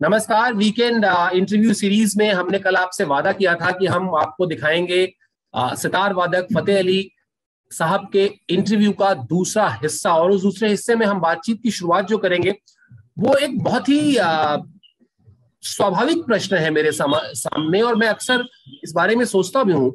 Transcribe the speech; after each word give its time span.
नमस्कार 0.00 0.52
weekend 0.54 1.04
interview 1.34 1.72
series 1.74 2.12
में 2.18 2.30
हमने 2.32 2.58
कल 2.58 2.76
आपसे 2.76 3.04
वादा 3.04 3.32
किया 3.32 3.54
था 3.54 3.70
कि 3.70 3.86
हम 3.86 4.14
आपको 4.14 4.46
दिखाएँगे 4.46 5.06
सितार 5.54 6.12
वादक 6.14 6.46
फतेह 6.54 6.78
अली 6.78 7.10
साहब 7.70 8.06
के 8.12 8.24
इंटरव्यू 8.50 8.92
का 8.92 9.12
दूसरा 9.14 9.68
हिस्सा 9.82 10.14
और 10.14 10.30
उस 10.30 10.42
दूसरे 10.42 10.68
हिस्से 10.68 10.94
में 10.96 11.04
हम 11.06 11.20
बातचीत 11.20 11.60
की 11.62 11.70
शुरुआत 11.70 12.06
जो 12.08 12.18
करेंगे, 12.18 12.54
वो 13.18 13.34
एक 13.36 13.58
बहुत 13.64 13.88
ही 13.88 14.14
स्वाभाविक 15.62 16.24
प्रश्न 16.26 16.56
है 16.56 16.70
मेरे 16.70 16.92
सामने 16.92 17.80
और 17.80 17.96
मैं 17.96 18.08
अक्सर 18.08 18.44
इस 18.84 18.92
बारे 18.96 19.16
में 19.16 19.24
सोचता 19.24 19.64
भी 19.64 19.72
हूँ। 19.72 19.92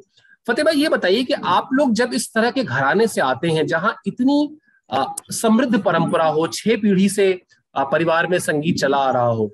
फतेह 0.48 0.66
भाई, 0.66 0.76
ये 0.76 0.90
बताइए 0.90 1.24
कि 1.24 1.34
आप 1.34 1.70
लोग 1.74 1.94
जब 1.94 2.14
इस 2.14 2.34
तरह 2.34 2.52
के 2.52 2.64
घराने 2.64 3.08
से 3.08 3.22
आते 3.22 3.48
हैं, 3.48 3.66
जहाँ 3.68 3.96
इतनी 4.08 4.58
समृद्ध 5.32 5.82
परंपरा 5.84 6.28
हो, 6.28 6.48
छह 6.48 6.76
पीढ़ी 6.76 7.10
से 7.10 7.32
परिवार 7.76 8.28
में 8.28 8.38
संगीत 8.40 8.78
चला 8.80 8.98
आ 8.98 9.12
रहा 9.12 9.28
हो 9.28 9.54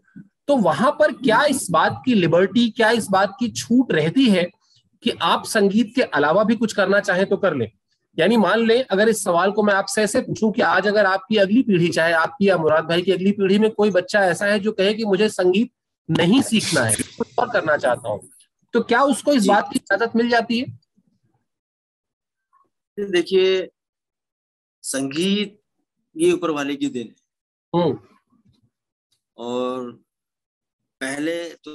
तो 0.49 0.55
वहाँ 0.57 0.91
पर 0.91 1.11
क्या 1.13 1.43
इस 1.45 1.67
बात 1.71 2.01
की 2.05 2.13
लिबर्टी 2.13 2.69
क्या 2.69 2.89
इस 2.91 3.07
बात 3.09 3.35
की 3.39 3.49
छूट 3.51 3.91
रहती 3.91 4.25
है 4.29 4.43
कि 5.03 5.11
आप 5.21 5.43
संगीत 5.45 5.91
के 5.95 6.01
अलावा 6.01 6.43
भी 6.43 6.55
कुछ 6.55 6.73
करना 6.73 6.99
चाहें 6.99 7.25
तो 7.25 7.37
कर 7.37 7.55
लें। 7.55 7.69
यानी 8.17 8.37
मान 8.37 8.65
लें 8.65 8.83
अगर 8.83 9.09
इस 9.09 9.23
सवाल 9.23 9.51
को 9.51 9.63
मैं 9.63 9.73
आपसे 9.73 10.03
ऐसे 10.03 10.21
पूछूँ 10.21 10.51
कि 10.51 10.61
आज 10.61 10.87
अगर 10.87 11.05
आपकी 11.05 11.37
अगली 11.37 11.61
पीढ़ी 11.63 11.89
चाहे 11.89 12.13
आपकी 12.13 12.47
या 12.49 12.57
मुराद 12.57 12.85
भाई 12.85 13.01
की 13.01 13.11
अगली 13.11 13.31
पीढ़ी 13.31 13.59
में 13.59 13.69
कोई 13.71 13.91
बच्चा 13.91 14.23
ऐसा 14.25 14.45
है 14.45 14.59
जो 14.59 14.71
कहे 14.71 14.93
कि 14.93 15.05
मुझे 15.05 15.29
संगीत 15.29 15.71
नहीं 16.09 16.41
सीखना 16.41 16.81
है 16.81 16.95
कुछ 16.95 17.37
और 17.39 17.49
करना 17.49 17.77
चाहता 17.77 18.09
हूँ 18.09 18.29
तो 18.73 18.81
क्या 18.81 19.03
उसको 19.03 19.33
इस 19.33 19.45
बात 19.45 19.69
की 19.73 19.79
इजाज़त 19.79 20.15
मिल 20.15 20.29
जाती 20.29 20.59
है? 20.59 20.65
देखिए 22.97 23.69
संगीत 24.83 25.59
ये 26.15 26.31
ऊपर 26.31 26.51
वाले 26.51 26.75
की 26.75 26.89
देन 26.89 27.07
है। 27.07 27.81
हम्म। 27.81 27.99
और 29.37 29.99
पहले 31.01 31.37
तो 31.55 31.73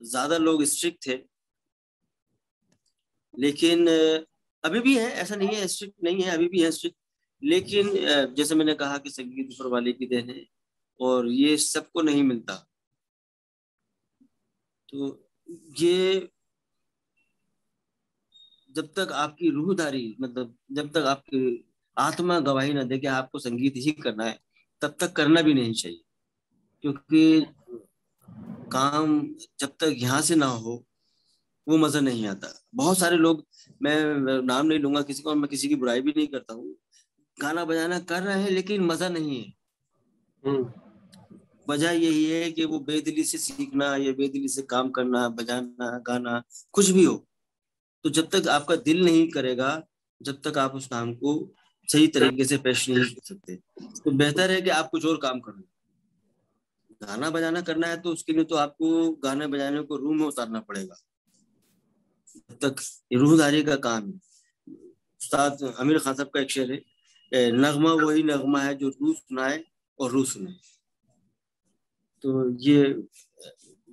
ज़्यादा 0.00 0.36
लोग 0.38 0.62
स्ट्रिक्ट 0.66 1.06
थे, 1.06 1.18
लेकिन 3.34 3.86
अभी 4.64 4.80
भी 4.80 4.96
है, 4.98 5.10
ऐसा 5.12 5.36
नहीं 5.36 5.56
है 5.56 5.66
स्ट्रिक्ट 5.68 6.02
नहीं 6.04 6.22
है, 6.22 6.30
अभी 6.30 6.48
भी 6.48 6.62
है 6.62 6.70
स्ट्रिक्ट 6.72 6.96
लेकिन 7.42 7.88
जैसे 8.36 8.54
मैंने 8.54 8.74
कहा 8.74 8.98
कि 8.98 9.10
संगीत 9.10 9.48
ऊपर 9.52 9.70
वाले 9.70 9.92
की 9.92 10.06
देन 10.06 10.30
है, 10.30 10.44
और 11.00 11.28
ये 11.28 11.56
सबको 11.58 12.02
नहीं 12.02 12.22
मिलता। 12.24 12.54
तो 14.88 15.08
ये 15.80 16.28
जब 18.70 18.92
तक 18.94 19.12
आपकी 19.14 19.50
रूहदारी 19.50 20.16
मतलब 20.20 20.56
जब 20.72 20.90
तक 20.92 21.04
आपकी 21.06 21.40
आत्मा 21.96 22.38
गवाही 22.42 22.72
ना 22.72 22.82
दे 22.84 22.98
कि 22.98 23.06
आपको 23.08 23.38
संगीत 23.38 23.74
ही 23.76 23.92
करना 23.94 24.24
है, 24.24 24.38
तब 24.82 24.96
तक 25.00 25.12
करना 25.12 25.42
भी 25.42 25.54
नहीं 25.54 25.72
चाहिए, 25.74 26.00
क्योंकि 26.84 27.46
काम 28.74 29.20
जब 29.60 29.72
तक 29.80 29.94
यहाँ 29.98 30.20
से 30.22 30.34
ना 30.36 30.46
हो 30.46 30.82
वो 31.66 31.76
मज़ा 31.78 32.00
नहीं 32.00 32.26
आता। 32.26 32.48
बहुत 32.74 32.98
सारे 32.98 33.16
लोग 33.16 33.44
मैं 33.82 34.42
नाम 34.42 34.66
नहीं 34.66 34.78
लूँगा 34.78 35.02
किसी 35.02 35.22
को 35.22 35.34
मैं 35.34 35.48
किसी 35.50 35.68
की 35.68 35.74
बुराई 35.76 36.00
भी 36.00 36.12
नहीं 36.16 36.26
करता 36.28 36.54
हूँ। 36.54 36.74
गाना 37.36 37.64
बजाना 37.64 37.98
कर 38.08 38.22
रहे 38.22 38.42
हैं 38.42 38.50
लेकिन 38.50 38.82
मज़ा 38.84 39.08
नहीं 39.08 39.38
है। 39.38 39.52
हम्म। 40.44 40.72
वजह 41.66 41.90
यही 41.90 42.24
है 42.24 42.50
कि 42.52 42.64
वो 42.64 42.78
बेदिली 42.80 43.22
से 43.24 43.38
सीखना 43.38 43.86
या 43.96 44.12
बेदिली 44.12 44.48
से 44.48 44.62
काम 44.64 44.90
करना 44.90 45.28
बजाना 45.30 45.98
गाना 46.06 46.42
कुछ 46.74 46.90
भी 46.90 47.04
हो 47.04 47.14
तो 48.04 48.10
जब 48.10 48.28
तक 48.30 48.48
आपका 48.48 48.76
दिल 48.78 49.04
नहीं 49.04 49.28
करेगा 49.30 49.70
जब 50.20 50.40
तक 50.44 50.58
आप 50.58 50.74
उस 50.74 50.86
काम 50.86 51.14
को 51.14 51.32
सही 51.88 52.06
तरीके 52.08 52.44
से 52.44 52.56
पेश 52.58 52.88
नहीं 52.88 53.04
कर 53.04 53.20
सकते। 53.24 53.56
तो 54.04 54.10
बेहतर 54.12 54.50
है 54.50 54.60
कि 54.60 54.70
आप 54.70 54.88
कुछ 54.90 55.06
और 55.06 55.16
काम 55.16 55.40
करें 55.40 55.62
गाना 57.04 57.30
बजाना 57.30 57.60
करना 57.60 57.86
है 57.86 58.00
तो 58.00 58.12
उसके 58.12 58.32
लिए 58.32 58.44
तो 58.44 58.56
आपको 58.56 59.10
गाने 59.24 59.46
बजाने 59.46 59.82
को 59.82 59.96
रूम 59.96 60.18
में 60.18 60.26
उतारना 60.26 60.60
पड़ेगा। 60.60 60.96
तक 62.62 62.76
रूहदारी 63.12 63.62
का 63.64 63.76
काम 63.76 64.06
है। 64.06 64.20
उस्ताद 65.20 65.62
अमीर 65.78 65.98
खान 65.98 66.14
साहब 66.14 66.30
का 66.34 66.40
एक 66.40 66.50
शेर 66.50 66.72
है 66.72 67.50
नगमा 67.52 67.92
वही 68.04 68.22
नगमा 68.22 68.60
है 68.62 68.74
जो 68.74 68.88
रूह 68.88 69.14
सुनाए 69.14 69.62
और 69.98 70.10
रूह 70.10 70.24
सुनाए 70.24 70.56
तो 72.24 72.50
ये 72.58 72.78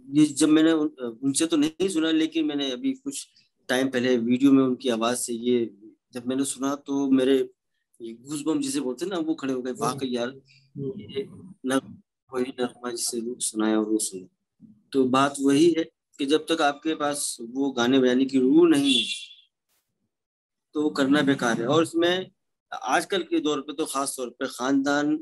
ये 0.09 0.25
जब 0.25 0.49
मैंने 0.49 0.71
उनसे 0.73 1.45
तो 1.45 1.57
नहीं 1.57 1.89
सुना 1.89 2.11
लेकिन 2.11 2.45
मैंने 2.45 2.71
अभी 2.71 2.93
कुछ 2.93 3.27
टाइम 3.69 3.87
पहले 3.87 4.17
वीडियो 4.17 4.51
में 4.51 4.63
उनकी 4.63 4.89
आवाज़ 4.89 5.17
से 5.17 5.33
ये 5.33 5.57
जब 6.13 6.27
मैंने 6.27 6.45
सुना 6.45 6.75
तो 6.75 7.09
मेरे 7.11 7.37
ये 8.01 8.13
घूसबम 8.13 8.61
जिसे 8.61 8.79
बोलते 8.79 9.05
ना 9.05 9.17
वो 9.17 9.35
खड़े 9.35 9.53
हो 9.53 9.61
गए 9.61 9.71
वाकई 9.71 10.07
यार 10.07 10.29
वही 12.31 12.53
नगमा 12.59 12.91
जिसे 12.91 13.21
सुनाया 13.41 13.79
और 13.79 13.85
वो 13.85 13.97
सुना। 13.99 14.27
तो 14.93 15.03
बात 15.09 15.35
वही 15.41 15.69
है 15.77 15.83
कि 16.19 16.25
जब 16.25 16.45
तक 16.49 16.61
आपके 16.61 16.95
पास 16.95 17.37
वो 17.51 17.71
गाने 17.71 17.99
बजाने 17.99 18.25
की 18.25 18.39
रूह 18.39 18.67
नहीं 18.69 18.93
है 18.95 19.29
तो 20.75 20.89
करना 20.91 21.21
बेकार 21.21 21.59
है। 21.61 21.67
और 21.67 21.83
इसमें 21.83 22.29
आजकल 22.71 23.23
के 23.23 23.39
दौर 23.39 23.61
पे 23.61 23.73
तो 23.73 23.85
खास 23.85 24.13
तौर 24.17 24.29
पे 24.39 24.47
खानदान 24.49 25.17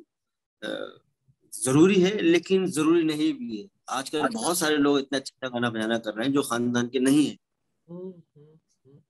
ज़रूरी 1.54 1.96
है 2.02 2.12
लेकिन 2.22 2.66
ज़रूरी 2.72 3.04
नहीं 3.04 3.32
भी 3.34 3.58
है। 3.58 3.68
आजकल 3.90 4.20
अच्छा। 4.20 4.40
बहुत 4.40 4.58
सारे 4.58 4.78
लोग 4.78 5.00
इतना 5.00 5.18
अच्छा 5.20 5.48
गाना 5.50 5.70
बजाना 5.70 5.98
कर 5.98 6.14
रहे 6.14 6.26
हैं 6.26 6.34
जो 6.34 6.42
खानदान 6.42 6.88
के 6.88 7.00
नहीं 7.00 7.26
है। 7.28 7.36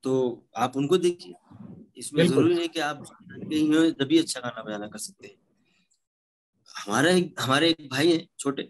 तो 0.03 0.13
आप 0.57 0.77
उनको 0.77 0.97
देखिए। 0.97 1.33
इसमें 1.97 2.25
ज़रूरी 2.27 2.57
है 2.57 2.67
कि 2.67 2.79
आप 2.79 3.01
खानदान 3.01 3.49
के 3.49 3.55
ही 3.55 3.67
हो 3.67 3.89
तभी 3.99 4.19
अच्छा 4.19 4.39
गाना 4.39 4.63
बजाना 4.63 4.87
कर 4.87 4.99
सकते 4.99 5.27
हैं। 5.27 5.35
हमारे 6.79 7.11
हमारे 7.39 7.69
एक 7.69 7.87
भाई 7.91 8.11
हैं 8.11 8.27
छोटे। 8.39 8.69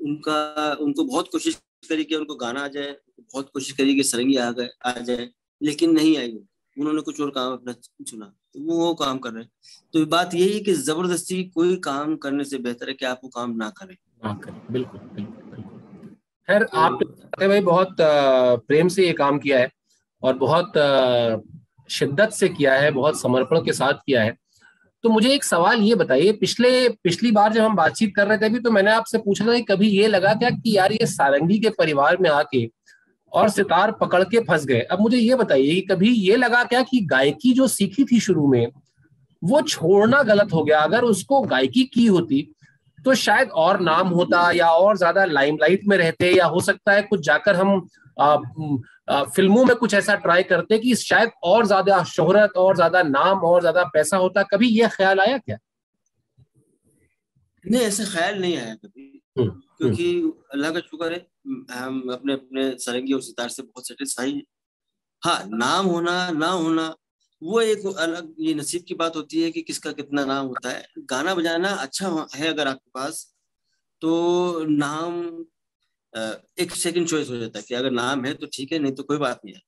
उनका 0.00 0.72
उनको 0.80 1.04
बहुत 1.04 1.28
कोशिश 1.32 1.60
करी 1.88 2.04
कि 2.04 2.14
उनको 2.14 2.34
गाना 2.36 2.60
आ 2.60 2.68
जाए 2.68 2.90
बहुत 3.20 3.50
कोशिश 3.54 3.72
करी 3.76 3.94
कि 3.94 4.02
सरंगी 4.04 4.36
आ 4.36 4.50
गए 4.50 4.68
आ 4.86 4.92
जाए 5.00 5.28
लेकिन 5.60 5.92
नहीं 5.92 6.16
आई 6.18 6.32
उन्होंने 6.76 7.02
कुछ 7.02 7.20
और 7.20 7.30
काम 7.30 7.52
अपना 7.52 7.72
चुना। 8.02 8.26
तो 8.54 8.60
वो 8.60 8.76
वो 8.78 8.94
काम 8.94 9.18
कर 9.18 9.32
रहे 9.32 9.42
हैं। 9.42 9.50
तो 9.92 10.04
बात 10.06 10.34
यही 10.34 10.52
है 10.54 10.60
कि 10.60 10.72
ज़बरदस्ती 10.74 11.42
कोई 11.44 11.76
काम 11.84 12.16
करने 12.16 12.44
से 12.44 12.58
बेहतर 12.58 12.88
है 12.88 12.94
कि 12.94 13.04
आप 13.06 13.20
वो 13.24 13.28
काम 13.28 13.56
ना 13.56 13.68
करें। 13.78 13.96
ना 14.24 14.32
करें। 14.44 14.60
बिल्कुल 14.72 15.00
बिल्कुल 15.14 15.62
खैर 16.48 16.66
आप 16.74 16.98
भाई 17.40 17.60
बहुत 17.60 17.96
प्रेम 18.00 18.88
से 18.88 19.06
ये 19.06 19.12
काम 19.12 19.38
किया 19.38 19.58
है 19.58 19.70
और 20.22 20.36
बहुत 20.38 20.72
शिद्दत 21.90 22.30
से 22.32 22.48
किया 22.48 22.74
है 22.74 22.90
बहुत 22.90 23.20
समर्पण 23.20 23.64
के 23.64 23.72
साथ 23.72 23.94
किया 24.06 24.22
है। 24.22 24.36
तो 25.04 25.08
मुझे 25.08 25.32
एक 25.34 25.44
सवाल 25.44 25.80
ये 25.82 25.94
बताइए, 25.94 26.32
पिछले, 26.32 26.88
पिछली 26.88 27.30
बार 27.30 27.52
जब 27.52 27.62
हम 27.62 27.74
बातचीत 27.76 28.14
कर 28.16 28.26
रहे 28.26 28.38
थे 28.38 28.46
अभी 28.46 28.58
तो 28.60 28.70
मैंने 28.70 28.90
आपसे 28.90 29.18
पूछा 29.18 29.46
था 29.46 29.54
कि 29.54 29.62
कभी 29.62 29.88
ये 29.88 30.06
लगा 30.06 30.32
क्या 30.34 30.50
कि 30.50 30.76
यार 30.76 30.92
ये 30.92 31.06
सारंगी 31.06 31.58
के 31.58 31.70
परिवार 31.70 32.16
में 32.20 32.30
आके 32.30 32.68
और 33.32 33.48
सितार 33.48 33.92
पकड़ 33.92 34.22
के 34.24 34.40
फंस 34.40 34.64
गए? 34.66 34.80
अब 34.80 35.00
मुझे 35.00 35.18
ये 35.18 35.34
बताइए 35.34 35.74
कि 35.74 35.80
कभी 35.80 36.10
ये 36.10 36.36
लगा 36.36 36.62
क्या 36.64 36.82
कि 36.82 37.00
गायकी 37.06 37.52
जो 37.52 37.66
सीखी 37.68 38.04
थी 38.04 38.20
शुरू 38.20 38.46
में, 38.46 38.66
वो 39.42 39.60
छोड़ना 39.62 40.22
गलत 40.22 40.52
हो 40.52 40.64
गया? 40.64 40.80
अगर 40.80 41.04
उसको 41.04 41.40
गायकी 41.42 41.84
की 41.84 42.06
होती 42.06 42.48
तो 42.98 43.14
शायद 43.14 43.50
और 43.54 43.80
नाम 43.80 44.08
होता 44.08 44.50
या 44.52 44.68
और 44.68 44.96
ज़्यादा 44.96 45.24
लाइमलाइट 45.24 45.80
में 45.86 45.96
रहते 45.96 46.30
या 46.36 46.46
हो 46.46 46.60
सकता 46.60 46.92
है 46.92 47.02
कुछ 47.02 47.20
जाकर 47.20 47.56
हम 47.56 47.80
फ़िल्मों 49.08 49.64
में 49.64 49.74
कुछ 49.76 49.94
ऐसा 49.94 50.14
ट्राई 50.16 50.42
करते 50.42 50.78
कि 50.78 50.94
शायद 50.96 51.30
और 51.44 51.66
ज़्यादा 51.66 52.02
शोहरत 52.04 52.56
और 52.56 52.74
ज़्यादा 52.76 53.02
नाम 53.02 53.44
और 53.44 53.60
ज़्यादा 53.60 53.84
पैसा 53.94 54.16
होता। 54.16 54.42
कभी 54.42 54.68
ये 54.70 54.88
ख्याल 54.92 55.20
आया 55.20 55.38
क्या? 55.38 55.56
नहीं 57.64 57.82
ऐसा 57.82 58.04
ख्याल 58.04 58.40
नहीं 58.40 58.56
आया 58.56 58.74
कभी। 58.74 59.12
हम्म, 59.38 59.50
क्योंकि 59.78 60.12
हम्म। 60.12 60.32
अल्लाह 60.52 60.70
का 60.70 60.80
शुक्र 60.80 61.12
है 61.12 61.26
हम 61.72 62.02
अपने 62.12 62.32
अपने 62.32 62.70
सरंगी 62.78 63.12
और 63.12 63.22
सितार 63.22 63.48
से 63.48 63.62
बहुत 63.62 63.88
सेटिस्फाई 63.88 64.32
हैं। 64.32 64.42
हाँ 65.22 65.40
नाम 65.54 65.86
होना 65.86 66.30
ना 66.30 66.48
होना 66.48 66.94
वो 67.42 67.60
एक 67.60 67.86
अलग 67.98 68.34
ये 68.40 68.54
नसीब 68.54 68.84
की 68.88 68.94
बात 68.94 69.16
होती 69.16 69.42
है 69.42 69.50
कि 69.50 69.62
किसका 69.62 69.92
कितना 69.92 70.24
नाम 70.24 70.46
होता 70.46 70.70
है। 70.70 70.84
गाना 71.10 71.34
बजाना 71.34 71.68
अच्छा 71.68 72.26
है 72.34 72.48
अगर 72.48 72.68
आपके 72.68 72.90
पास। 72.94 73.26
तो 74.02 74.64
नाम 74.68 75.20
एक 76.58 76.74
सेकंड 76.74 77.08
चॉइस 77.08 77.30
हो 77.30 77.36
जाता 77.36 77.58
है 77.58 77.64
कि 77.68 77.74
अगर 77.74 77.90
नाम 77.90 78.24
है 78.24 78.34
तो 78.34 78.46
ठीक 78.52 78.72
है 78.72 78.78
नहीं 78.78 78.92
तो 78.92 79.02
कोई 79.02 79.16
बात 79.18 79.40
नहीं 79.44 79.54
है। 79.54 79.60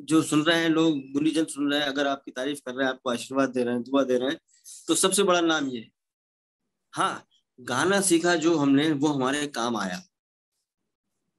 जो 0.00 0.22
सुन 0.22 0.42
रहे 0.42 0.62
हैं 0.62 0.68
लोग 0.68 0.98
गुनीजन 1.12 1.44
सुन 1.44 1.70
रहे 1.72 1.80
हैं 1.80 1.86
अगर 1.86 2.06
आपकी 2.06 2.30
तारीफ़ 2.30 2.60
कर 2.66 2.74
रहे 2.74 2.86
हैं 2.86 2.92
आपको 2.92 3.10
आशीर्वाद 3.10 3.50
दे 3.50 3.64
रहे 3.64 3.74
हैं 3.74 3.82
दुआ 3.82 4.02
दे 4.04 4.18
रहे 4.18 4.30
हैं 4.30 4.38
तो 4.88 4.94
सबसे 4.94 5.22
बड़ा 5.22 5.40
नाम 5.40 5.68
ये 5.68 5.80
है। 5.80 5.90
हाँ 6.94 7.26
गाना 7.58 8.00
सीखा 8.00 8.34
जो 8.36 8.56
हमने 8.56 8.90
वो 8.92 9.08
हमारे 9.08 9.46
काम 9.48 9.76
आया। 9.76 10.00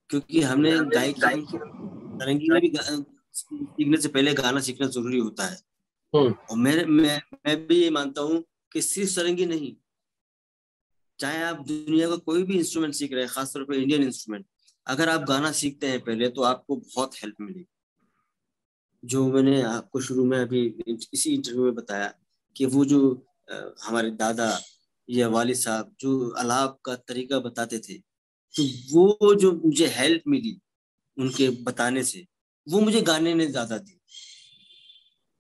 क्योंकि 0.09 0.41
हमने 0.41 0.71
गायक 0.89 1.15
तरंगी 1.15 2.49
में 2.49 2.59
भी 2.61 2.71
सीखने 3.33 3.97
से 3.97 4.07
पहले 4.07 4.33
गाना 4.33 4.59
सीखना 4.59 4.87
ज़रूरी 4.87 5.19
होता 5.19 5.45
है। 5.45 5.57
हम्म। 6.13 6.33
और 6.49 6.57
मेरे 6.57 6.85
मैं 6.85 7.21
मैं 7.45 7.55
भी 7.67 7.75
ये 7.75 7.89
मानता 7.89 8.21
हूँ 8.21 8.43
कि 8.73 8.81
सिर्फ़ 8.81 9.09
सरंगी 9.11 9.45
नहीं 9.45 9.73
चाहे 11.21 11.41
आप 11.43 11.65
दुनिया 11.67 12.09
का 12.09 12.15
कोई 12.17 12.43
भी 12.43 12.57
इंस्ट्रूमेंट 12.57 12.93
सीख 12.93 13.13
रहे 13.13 13.23
हैं, 13.23 13.31
खासतौर 13.31 13.63
पर 13.63 13.73
इंडियन 13.75 14.03
इंस्ट्रूमेंट 14.03 14.45
अगर 14.87 15.09
आप 15.09 15.21
गाना 15.27 15.51
सीखते 15.53 15.87
हैं 15.87 15.99
पहले 16.01 16.29
तो 16.29 16.41
आपको 16.43 16.75
बहुत 16.77 17.15
हेल्प 17.15 17.35
मिलेगी। 17.41 17.65
जो 19.03 19.25
मैंने 19.27 19.61
आपको 19.63 19.99
शुरू 20.01 20.25
में 20.25 20.37
अभी 20.39 20.65
इसी 21.13 21.33
इंटरव्यू 21.33 21.63
में 21.63 21.75
बताया 21.75 22.13
कि 22.55 22.65
वो 22.67 22.85
जो 22.85 22.99
हमारे 23.83 24.09
दादा 24.17 24.49
या 25.09 25.27
वालिद 25.29 25.55
साहब 25.57 25.95
जो 26.01 26.29
अलाप 26.39 26.79
का 26.85 26.95
तरीका 26.97 27.39
बताते 27.41 27.79
थे 27.79 27.93
तो 28.55 28.63
वो 28.91 29.33
जो 29.35 29.51
मुझे 29.55 29.87
हेल्प 29.89 30.23
मिली 30.27 30.57
उनके 31.17 31.49
बताने 31.63 32.03
से, 32.03 32.25
वो 32.67 32.79
मुझे 32.81 33.01
गाने 33.03 33.33
ने 33.33 33.45
ज़्यादा 33.47 33.77
दी। 33.77 33.99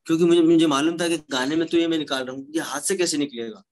क्योंकि 0.07 0.25
मुझे 0.25 0.41
मुझे 0.43 0.67
मालूम 0.67 0.97
था 0.97 1.07
कि 1.07 1.17
गाने 1.31 1.55
में 1.55 1.67
तो 1.67 1.77
ये 1.77 1.87
मैं 1.87 1.97
निकाल 1.97 2.23
रहा 2.25 2.35
हूँ 2.35 2.45
ये 2.55 2.61
हाथ 2.63 2.81
से 2.81 2.95
कैसे 2.95 3.17
निकलेगा। 3.17 3.63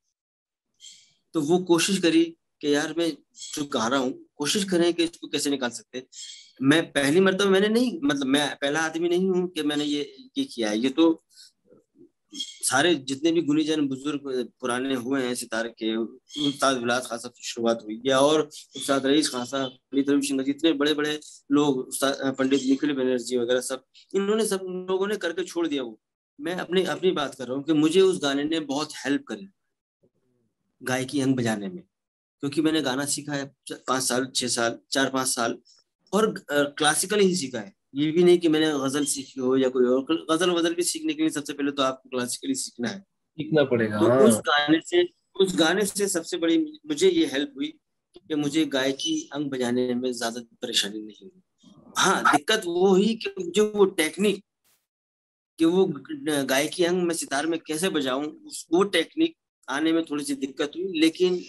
तो 1.36 1.42
वो 1.42 1.58
कोशिश 1.66 1.98
करी 2.02 2.24
कि 2.62 2.74
यार 2.74 2.94
मैं 2.98 3.10
जो 3.10 3.64
गा 3.74 3.88
रहा 3.88 4.00
हूँ, 4.00 4.12
कोशिश 4.38 4.64
करें 4.72 4.94
कि 4.94 5.04
इसको 5.04 5.28
कैसे 5.28 5.50
निकाल 5.50 5.70
सकते 5.70 6.06
मैं 6.62 6.82
पहली 6.92 7.20
मरतबा 7.20 7.50
मैंने 7.50 7.68
नहीं 7.70 8.00
मतलब 8.04 8.28
मैं 8.28 8.48
पहला 8.62 8.80
आदमी 8.82 9.10
नहीं 9.10 9.30
हूँ 9.30 9.48
कि 9.50 9.64
मैंने 9.64 9.84
ये 9.86 10.02
ये 10.38 10.44
किया 10.46 10.70
है। 10.70 10.80
ये 10.80 10.90
तो 10.92 11.24
सारे 12.34 12.94
जितने 13.10 13.32
भी 13.32 13.42
गुनीजन 13.42 13.88
बुज़ुर्ग 13.88 14.22
पुराने 14.62 14.96
हुए 14.96 15.22
हैं, 15.22 15.34
सितारे 15.36 15.70
के, 15.72 15.96
उस्ताद 16.48 16.78
विलास 16.78 17.08
खान 17.08 17.18
साहब 17.20 17.34
की 17.34 17.44
शुरुआत 17.44 17.80
हुई 17.84 18.02
है 18.08 18.16
और 18.16 18.42
उस्ताद 18.76 19.06
रईस 19.06 19.30
खान 19.30 19.46
साहब 19.46 19.70
पंडित 19.92 20.10
रवि 20.10 20.44
जितने 20.44 20.74
बड़े 20.74 20.94
बड़े 20.94 21.20
लोग 21.52 21.90
पंडित 22.04 22.62
निखिल 22.64 22.94
बनर्जी 22.94 23.38
वगैरह 23.38 23.62
सब, 23.62 23.84
इन्होंने 24.14 24.46
सब 24.46 24.66
लोगों 24.90 25.08
ने 25.08 25.16
करके 25.18 25.44
छोड़ 25.44 25.68
दिया 25.68 25.84
वो। 25.84 26.00
मैं 26.40 26.56
अपनी 26.58 26.84
अपनी 26.88 27.12
बात 27.14 27.36
कर 27.36 27.48
रहा 27.48 27.56
हूँ 27.56 27.64
कि 27.64 27.74
मुझे 27.76 28.02
उस 28.02 28.22
गाने 28.24 28.44
ने 28.44 28.60
बहुत 28.68 28.94
हेल्प 29.06 29.24
करी। 29.28 29.48
गायकी 30.82 31.22
अंग 31.22 31.36
बजाने 31.36 31.68
में। 31.70 31.84
क्योंकि 32.44 32.62
मैंने 32.62 32.82
गाना 32.82 33.06
सीखा 33.08 33.34
है 33.34 33.46
पाँच 33.72 34.04
साल 34.04 34.26
छह 34.36 34.48
साल 34.50 34.78
चार 34.92 35.10
पाँच 35.10 35.28
साल 35.28 35.58
और 36.14 36.34
क्लासिकल 36.50 37.20
ही 37.20 37.36
सीखा 37.36 37.60
है। 37.60 37.74
ये 37.96 38.12
भी 38.12 38.24
नहीं 38.24 38.38
कि 38.40 38.48
मैंने 38.50 38.72
गज़ल 38.80 39.06
सीखी 39.08 39.40
हो 39.42 39.56
या 39.58 39.70
कोई 39.70 39.86
और 39.88 40.26
गज़ल 40.32 40.52
वजल 40.52 40.74
भी 40.74 40.84
सीखने 40.84 41.14
के 41.14 41.22
लिए 41.22 41.30
सबसे 41.32 41.54
पहले 41.54 41.72
तो 41.72 41.84
आपको 41.84 42.10
क्लासिकली 42.10 42.56
सीखना 42.56 42.90
है। 42.90 43.00
सीखना 43.00 43.64
पड़ेगा 43.66 44.00
तो 44.00 44.10
हाँ। 44.10 44.20
उस 44.22 44.38
गाने 44.48 44.80
से 44.86 45.04
उस 45.36 45.56
गाने 45.58 45.86
से 45.86 46.08
सबसे 46.08 46.38
बड़ी 46.38 46.58
मुझे 46.88 47.10
ये 47.10 47.26
हेल्प 47.26 47.54
हुई 47.58 47.68
कि 48.18 48.36
मुझे 48.36 48.66
गायकी 48.68 49.18
अंग 49.34 49.50
बजाने 49.52 49.94
में 49.96 50.12
ज़्यादा 50.12 50.42
परेशानी 50.62 51.02
नहीं 51.02 51.30
हुई। 51.30 51.42
हाँ 51.98 52.24
दिक्कत 52.26 52.66
वो 52.66 52.88
हुई 52.88 53.14
कि 53.24 53.52
जो 53.56 53.66
वो 53.72 53.86
टेक्निक 53.98 54.44
कि 55.60 55.66
वो 55.66 55.86
गायकी 56.46 56.84
अंग 56.84 57.04
में 57.04 57.14
सितार 57.16 57.48
में 57.48 57.60
कैसे 57.60 57.90
बजाऊं 57.90 58.26
वो 58.74 58.84
टेक्निक 58.90 59.36
आने 59.70 59.92
में 59.94 60.04
थोड़ी 60.06 60.24
सी 60.24 60.36
दिक्कत 60.36 60.72
हुई, 60.76 61.00
लेकिन 61.00 61.44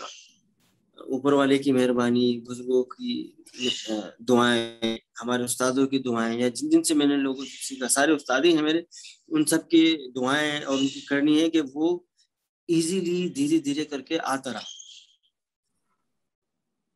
ऊपर 0.98 1.34
वाले 1.34 1.58
की 1.58 1.72
मेहरबानी, 1.72 2.42
बुज़ुर्गों 2.46 2.82
की 2.82 3.36
दुआएँ, 4.22 4.98
हमारे 5.18 5.44
उस्तादों 5.44 5.86
की 5.86 5.98
दुआएँ, 5.98 6.38
या 6.40 6.48
जिन 6.48 6.70
जिन 6.70 6.82
से 6.82 6.94
मैंने 6.94 7.16
लोगों 7.16 7.44
से 7.44 7.56
सीखा, 7.66 7.86
सारे 7.88 8.12
उस्ताद 8.12 8.44
ही 8.44 8.52
हैं 8.52 8.62
मेरे, 8.62 8.86
उन 9.28 9.44
सब 9.44 9.66
की 9.66 9.82
दुआएँ 10.12 10.60
और 10.60 10.78
उनकी 10.78 11.00
करनी 11.00 11.40
है 11.40 11.48
कि 11.48 11.60
वो 11.60 12.06
इजीली 12.68 13.28
धीरे 13.28 13.58
धीरे 13.58 13.84
करके 13.84 14.16
आता 14.16 14.50
रहा। 14.50 14.64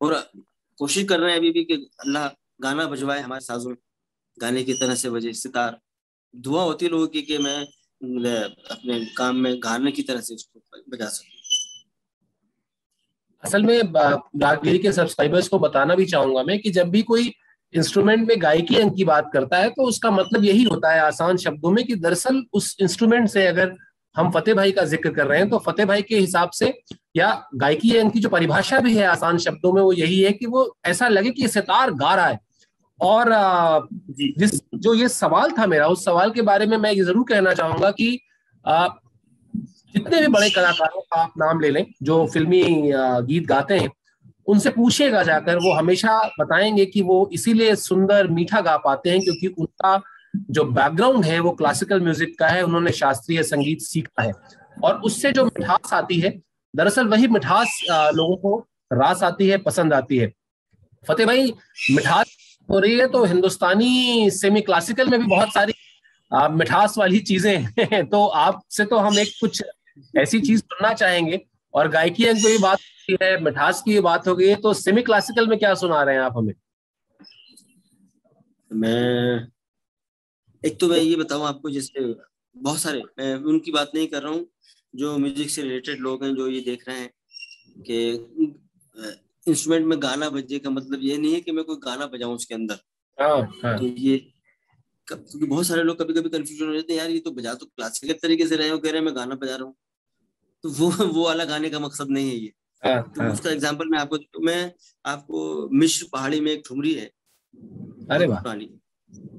और 0.01 0.13
कोशिश 0.79 1.05
कर 1.05 1.19
रहे 1.19 1.31
हैं 1.31 1.39
अभी 1.39 1.51
भी 1.51 1.63
कि 1.63 1.73
अल्लाह 2.05 2.27
गाना 2.61 2.85
बजवाए 2.85 3.21
हमारे 3.21 3.41
साजों 3.41 3.69
में, 3.69 3.77
गाने 4.37 4.63
की 4.63 4.73
तरह 4.73 4.95
से 4.95 5.09
बजे, 5.09 5.33
सितार। 5.33 5.79
दुआ 6.33 6.63
होती 6.63 6.87
लोगों 6.87 7.07
की 7.07 7.21
कि 7.21 7.37
मैं 7.37 7.65
अपने 8.01 8.99
काम 9.17 9.35
में 9.35 9.55
गाने 9.59 9.91
की 9.91 10.01
तरह 10.01 10.21
से 10.21 10.35
उसको 10.35 10.81
बजा 10.91 11.07
सकूँ। 11.07 11.33
असल 13.43 13.63
में 13.63 13.79
रागगिरी 13.81 14.77
के 14.79 14.91
सब्सक्राइबर्स 14.91 15.47
को 15.47 15.59
बताना 15.59 15.95
भी 15.95 16.05
चाहूँगा 16.05 16.43
मैं 16.43 16.59
कि 16.59 16.69
जब 16.71 16.89
भी 16.89 17.01
कोई 17.03 17.31
इंस्ट्रूमेंट 17.73 18.27
में 18.27 18.41
गायकी 18.41 18.75
अंक 18.75 18.95
की 18.95 19.03
बात 19.03 19.29
करता 19.33 19.57
है 19.57 19.69
तो 19.69 19.83
उसका 19.83 20.11
मतलब 20.11 20.43
यही 20.43 20.63
होता 20.63 20.91
है 20.93 20.99
आसान 20.99 21.37
शब्दों 21.37 21.71
में 21.71 21.83
कि 21.85 21.95
दरअसल 21.95 22.43
उस 22.53 22.75
इंस्ट्रूमेंट 22.81 23.27
से 23.29 23.45
अगर 23.47 23.75
हम 24.15 24.31
फतेह 24.31 24.55
भाई 24.55 24.71
का 24.71 24.83
ज़िक्र 24.85 25.09
कर 25.13 25.27
रहे 25.27 25.39
हैं 25.39 25.49
तो 25.49 25.57
फतेह 25.59 25.85
भाई 25.85 26.01
के 26.01 26.17
हिसाब 26.17 26.49
से 26.49 26.73
या 27.17 27.29
गायकी 27.55 27.95
अंक 27.97 28.13
की 28.13 28.19
जो 28.19 28.29
परिभाषा 28.29 28.79
भी 28.79 28.95
है 28.95 29.05
आसान 29.05 29.37
शब्दों 29.37 29.73
में, 29.73 29.81
वो 29.81 29.93
यही 29.93 30.21
है 30.21 30.31
कि 30.31 30.45
वो 30.45 30.77
ऐसा 30.85 31.07
लगे 31.07 31.31
कि 31.31 31.47
सितार 31.47 31.91
गा 31.93 32.13
रहा 32.15 32.27
है। 32.27 32.39
और 32.99 33.29
जिस 34.11 34.59
जो 34.75 34.93
ये 34.93 35.07
सवाल 35.09 35.51
था 35.51 35.65
मेरा 35.67 35.87
उस 35.87 36.05
सवाल 36.05 36.31
के 36.31 36.41
बारे 36.41 36.65
में 36.65 36.77
मैं 36.77 36.91
ये 36.91 37.03
ज़रूर 37.03 37.25
कहना 37.29 37.53
चाहूँगा 37.53 37.91
कि 37.91 38.19
जितने 39.95 40.21
भी 40.21 40.27
बड़े 40.27 40.49
कलाकारों 40.49 41.01
का 41.01 41.21
आप 41.21 41.33
नाम 41.37 41.59
ले 41.59 41.69
लें 41.71 41.85
जो 42.03 42.25
फिल्मी 42.33 42.63
गीत 43.27 43.45
गाते 43.47 43.77
हैं 43.79 43.89
उनसे 44.47 44.69
पूछेगा 44.69 45.21
जाकर 45.23 45.57
वो 45.57 45.73
हमेशा 45.73 46.17
बताएँगे 46.39 46.85
कि 46.85 47.01
वो 47.01 47.29
इसीलिए 47.33 47.75
सुंदर 47.75 48.27
मीठा 48.27 48.61
गा 48.61 48.75
पाते 48.77 49.09
हैं 49.09 49.21
क्योंकि 49.21 49.47
उनका 49.47 50.01
जो 50.51 50.63
बैकग्राउंड 50.63 51.25
है 51.25 51.39
वो 51.39 51.51
क्लासिकल 51.51 52.01
म्यूज़िक 52.01 52.37
का 52.39 52.47
है 52.47 52.61
उन्होंने 52.63 52.91
शास्त्रीय 52.91 53.43
संगीत 53.43 53.81
सीखा 53.81 54.23
है। 54.23 54.31
और 54.83 54.99
उससे 55.01 55.31
जो 55.31 55.45
मिठास 55.45 55.93
आती 55.93 56.19
है 56.19 56.29
दरअसल 56.73 57.07
वही 57.07 57.27
मिठास 57.27 57.79
लोगों 57.89 58.35
को 58.37 58.57
रास 58.93 59.23
आती 59.23 59.47
है 59.47 59.57
पसंद 59.57 59.93
आती 59.93 60.17
है। 60.17 60.31
फतेह 61.07 61.25
भाई 61.25 61.53
मिठास 61.91 62.35
हो 62.69 62.79
रही 62.79 62.99
है 62.99 63.07
तो 63.07 63.23
हिंदुस्तानी 63.25 64.29
सेमी 64.31 64.61
क्लासिकल 64.61 65.09
में 65.09 65.19
भी 65.19 65.25
बहुत 65.25 65.53
सारी 65.53 65.73
आ, 66.33 66.49
मिठास 66.49 66.97
वाली 66.97 67.19
चीज़ें 67.19 67.57
हैं। 67.57 68.05
तो 68.09 68.27
आपसे 68.27 68.85
तो 68.85 68.97
हम 68.97 69.19
एक 69.19 69.27
कुछ 69.41 69.63
ऐसी 70.17 70.41
चीज़ 70.41 70.61
सुनना 70.61 70.93
चाहेंगे 70.93 71.45
और 71.73 71.87
गायकी 71.87 72.25
अंक 72.25 72.37
की 72.37 72.57
बात 72.57 72.79
है 73.21 73.43
मिठास 73.43 73.81
की 73.81 73.99
बात 73.99 74.27
हो 74.27 74.35
गई 74.35 74.55
तो 74.55 74.73
सेमी 74.73 75.01
क्लासिकल 75.01 75.47
में 75.47 75.59
क्या 75.59 75.73
सुना 75.73 76.03
रहे 76.03 76.15
हैं 76.15 76.21
आप 76.21 76.37
हमें? 76.37 76.53
मैं 78.73 79.47
एक 80.65 80.79
तो 80.79 80.87
मैं 80.87 80.97
ये 80.97 81.15
बताऊँ 81.15 81.45
आपको 81.45 81.69
जैसे 81.69 82.15
बहुत 82.57 82.79
सारे 82.79 82.99
मैं 82.99 83.35
उनकी 83.35 83.71
बात 83.71 83.91
नहीं 83.95 84.07
कर 84.07 84.21
रहा 84.21 84.31
हूँ 84.31 84.47
जो 84.95 85.17
म्यूज़िक 85.17 85.49
से 85.49 85.61
रिलेटेड 85.61 85.99
लोग 85.99 86.23
हैं 86.23 86.35
जो 86.35 86.47
ये 86.47 86.61
देख 86.61 86.89
रहे 86.89 86.99
हैं 86.99 87.09
कि 87.81 88.11
इंस्ट्रूमेंट 89.47 89.85
में 89.85 90.01
गाना 90.01 90.29
बजे 90.29 90.59
का 90.59 90.69
मतलब 90.69 90.99
ये 91.03 91.17
नहीं 91.17 91.33
है 91.33 91.41
कि 91.41 91.51
मैं 91.51 91.63
कोई 91.65 91.75
गाना 91.83 92.05
बजाऊं 92.07 92.35
उसके 92.35 92.55
अंदर। 92.55 92.79
हाँ, 93.17 93.41
हाँ. 93.63 93.77
तो 93.77 93.85
ये 93.85 94.17
क्योंकि 95.07 95.45
बहुत 95.45 95.65
सारे 95.67 95.83
लोग 95.83 95.99
कभी 95.99 96.13
कभी 96.13 96.29
कंफ्यूजन 96.29 96.67
हो 96.67 96.73
जाते 96.73 96.93
हैं 96.93 96.99
यार 96.99 97.09
ये 97.09 97.19
तो 97.19 97.31
बजा 97.31 97.53
तो 97.53 97.65
क्लासिकल 97.65 98.13
तरीके 98.21 98.47
से 98.47 98.55
रहे 98.55 98.69
हो 98.69 98.77
कह 98.77 98.89
रहे 98.89 98.99
हैं 98.99 99.05
मैं 99.05 99.15
गाना 99.15 99.35
बजा 99.35 99.55
रहा 99.55 99.65
हूँ। 99.65 99.75
तो 100.63 100.69
वो 100.69 100.89
वो 100.89 101.25
वाला 101.25 101.45
गाने 101.45 101.69
का 101.69 101.79
मकसद 101.79 102.09
नहीं 102.09 102.29
है 102.29 102.35
ये। 102.35 102.51
हाँ, 102.83 103.01
तो 103.05 103.21
हाँ. 103.21 103.31
उसका 103.31 103.49
एग्ज़ाम्पल 103.51 103.89
मैं 103.89 103.99
आपको 103.99 104.17
तो 104.17 104.39
मैं 104.41 104.71
आपको 105.05 105.69
मिश्र 105.73 106.07
पहाड़ी 106.13 106.39
में 106.39 106.51
एक 106.51 106.63
ठुमरी 106.67 106.93
है। 106.93 107.05
अरे 108.11 108.27
पुरानी। 108.27 108.69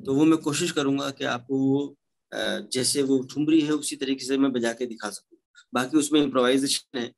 तो 0.07 0.15
वो 0.15 0.25
मैं 0.25 0.39
कोशिश 0.41 0.71
करूँगा 0.73 1.11
कि 1.11 1.25
आपको 1.27 1.59
वो 1.59 1.97
जैसे 2.73 3.03
वो 3.03 3.19
ठुमरी 3.33 3.61
है 3.61 3.73
उसी 3.73 3.97
तरीके 3.97 4.25
से 4.25 4.37
मैं 4.39 4.53
बजा 4.53 4.73
के 4.73 4.87
दिखा 4.87 5.11
सकूँ। 5.11 5.39
बाकी 5.73 5.97
उसमें 5.97 6.21
इम्प्रोवाइजेशन 6.23 6.99
है 6.99 7.11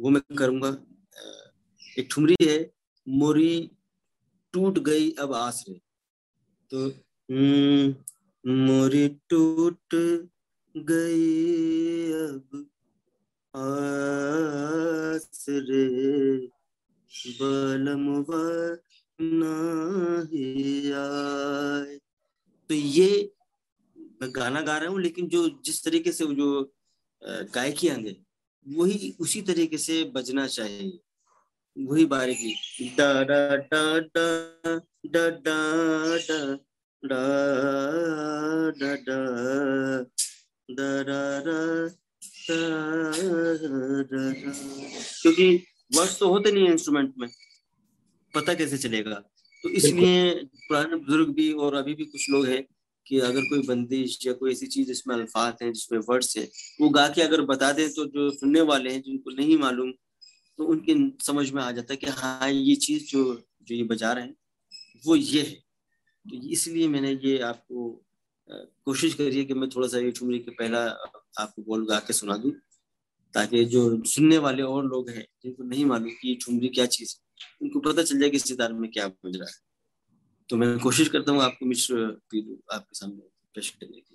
वो 0.00 0.10
मैं 0.10 0.22
करूँगा। 0.38 0.70
एक 1.98 2.08
ठुमरी 2.10 2.36
है 2.42 2.72
मोरी 3.08 3.70
टूट 4.52 4.78
गई 4.78 5.10
अब 5.10 5.32
आसरे। 5.32 5.80
तो 6.70 6.92
हम्म, 7.30 7.94
मोरी 8.52 9.08
टूट 9.08 9.78
गई 10.76 12.12
अब 12.12 12.70
आसरे। 13.56 16.46
बलम 17.40 18.16
आए। 18.16 18.76
तो 22.68 22.74
ये 22.74 23.32
मैं 24.22 24.34
गाना 24.34 24.60
गा 24.60 24.78
रहा 24.78 24.90
हूँ 24.90 25.00
लेकिन 25.00 25.28
जो 25.28 25.60
जिस 25.64 25.84
तरीके 25.84 26.12
से 26.12 26.24
वो 26.24 26.34
जो 26.34 26.74
गायकी 27.24 27.88
आगे 27.88 28.16
वही 28.68 29.16
उसी 29.20 29.42
तरीके 29.42 29.78
से 29.78 30.04
बजना 30.04 30.46
चाहिए। 30.46 30.98
वही 31.76 32.04
बारीकी 32.06 32.88
डा 32.98 33.12
डा 33.22 33.40
डा 33.56 33.80
डा 33.98 34.26
डा 35.06 35.28
डा 35.40 35.56
डा 36.22 36.38
डा 40.68 40.88
डा 41.02 41.20
डा 41.42 41.58
क्योंकि 45.22 45.54
वर्ड्स 45.96 46.18
तो 46.18 46.28
होते 46.28 46.52
नहीं 46.52 46.66
है 46.66 46.72
इंस्ट्रूमेंट 46.72 47.12
में 47.18 47.28
पता 48.34 48.54
कैसे 48.54 48.78
चलेगा 48.78 49.22
तो 49.64 49.68
इसलिए 49.70 50.32
पुराने 50.56 50.96
बुज़ुर्ग 50.96 51.34
भी 51.34 51.52
और 51.52 51.74
अभी 51.74 51.94
भी 51.94 52.04
कुछ 52.04 52.30
लोग 52.30 52.46
हैं 52.46 52.62
कि 53.06 53.18
अगर 53.20 53.40
कोई 53.40 53.62
बंदिश 53.66 54.18
या 54.26 54.32
कोई 54.32 54.52
ऐसी 54.52 54.66
चीज़ 54.66 54.86
जिसमें 54.88 55.14
अल्फात 55.16 55.62
हैं 55.62 55.72
जिसमें 55.72 55.98
वर्ड्स 56.08 56.36
है 56.36 56.48
वो 56.80 56.88
गा 56.88 57.06
के 57.08 57.22
अगर 57.22 57.40
बता 57.46 57.72
दें 57.72 57.88
तो 57.92 58.06
जो 58.06 58.30
सुनने 58.30 58.60
वाले 58.70 58.92
हैं 58.92 59.02
जिनको 59.02 59.30
नहीं 59.36 59.58
मालूम 59.58 59.92
तो 60.58 60.64
उनके 60.64 60.94
समझ 61.24 61.50
में 61.50 61.62
आ 61.62 61.70
जाता 61.72 61.92
है 61.92 61.96
कि 61.96 62.06
हाँ 62.10 62.50
ये 62.50 62.74
चीज़ 62.76 63.06
जो 63.06 63.22
जो 63.62 63.74
ये 63.74 63.82
बजा 63.84 64.12
रहे 64.12 64.24
हैं, 64.24 64.34
वो 65.06 65.16
ये 65.16 65.42
है। 65.42 65.54
तो 66.26 66.36
इसलिए 66.48 66.88
मैंने 66.88 67.12
ये 67.24 67.38
आपको 67.38 67.90
कोशिश 68.84 69.14
करी 69.14 69.38
है 69.38 69.44
कि 69.44 69.54
मैं 69.54 69.68
थोड़ा 69.70 69.88
सा 69.88 69.98
ये 69.98 70.10
ठुमरी 70.10 70.38
के 70.38 70.50
पहला 70.50 70.84
आपको 71.40 71.62
बोल 71.62 71.86
गा 71.86 71.98
के 71.98 72.12
सुना 72.12 72.36
दूँ, 72.36 72.52
ताकि 73.34 73.64
जो 73.64 74.02
सुनने 74.04 74.38
वाले 74.38 74.62
और 74.62 74.84
लोग 74.86 75.10
हैं, 75.10 75.26
जिनको 75.42 75.62
नहीं 75.62 75.84
मालूम 75.84 76.10
कि 76.22 76.38
ठुमरी 76.44 76.68
क्या 76.68 76.86
चीज़ 76.86 77.14
है, 77.14 77.46
उनको 77.62 77.80
पता 77.80 78.02
चल 78.02 78.18
जाए 78.20 78.30
कि 78.30 78.38
सितार 78.38 78.72
में 78.72 78.90
क्या 78.90 79.08
बज 79.08 79.36
रहा 79.36 79.48
है। 79.48 79.54
तो 80.48 80.56
मैं 80.56 80.78
कोशिश 80.78 81.08
करता 81.08 81.32
हूँ 81.32 81.42
आपको 81.42 81.66
मिश्र 81.66 82.04
आपके 82.72 82.98
सामने 82.98 83.22
पेश 83.54 83.70
करने 83.70 84.00
की। 84.00 84.14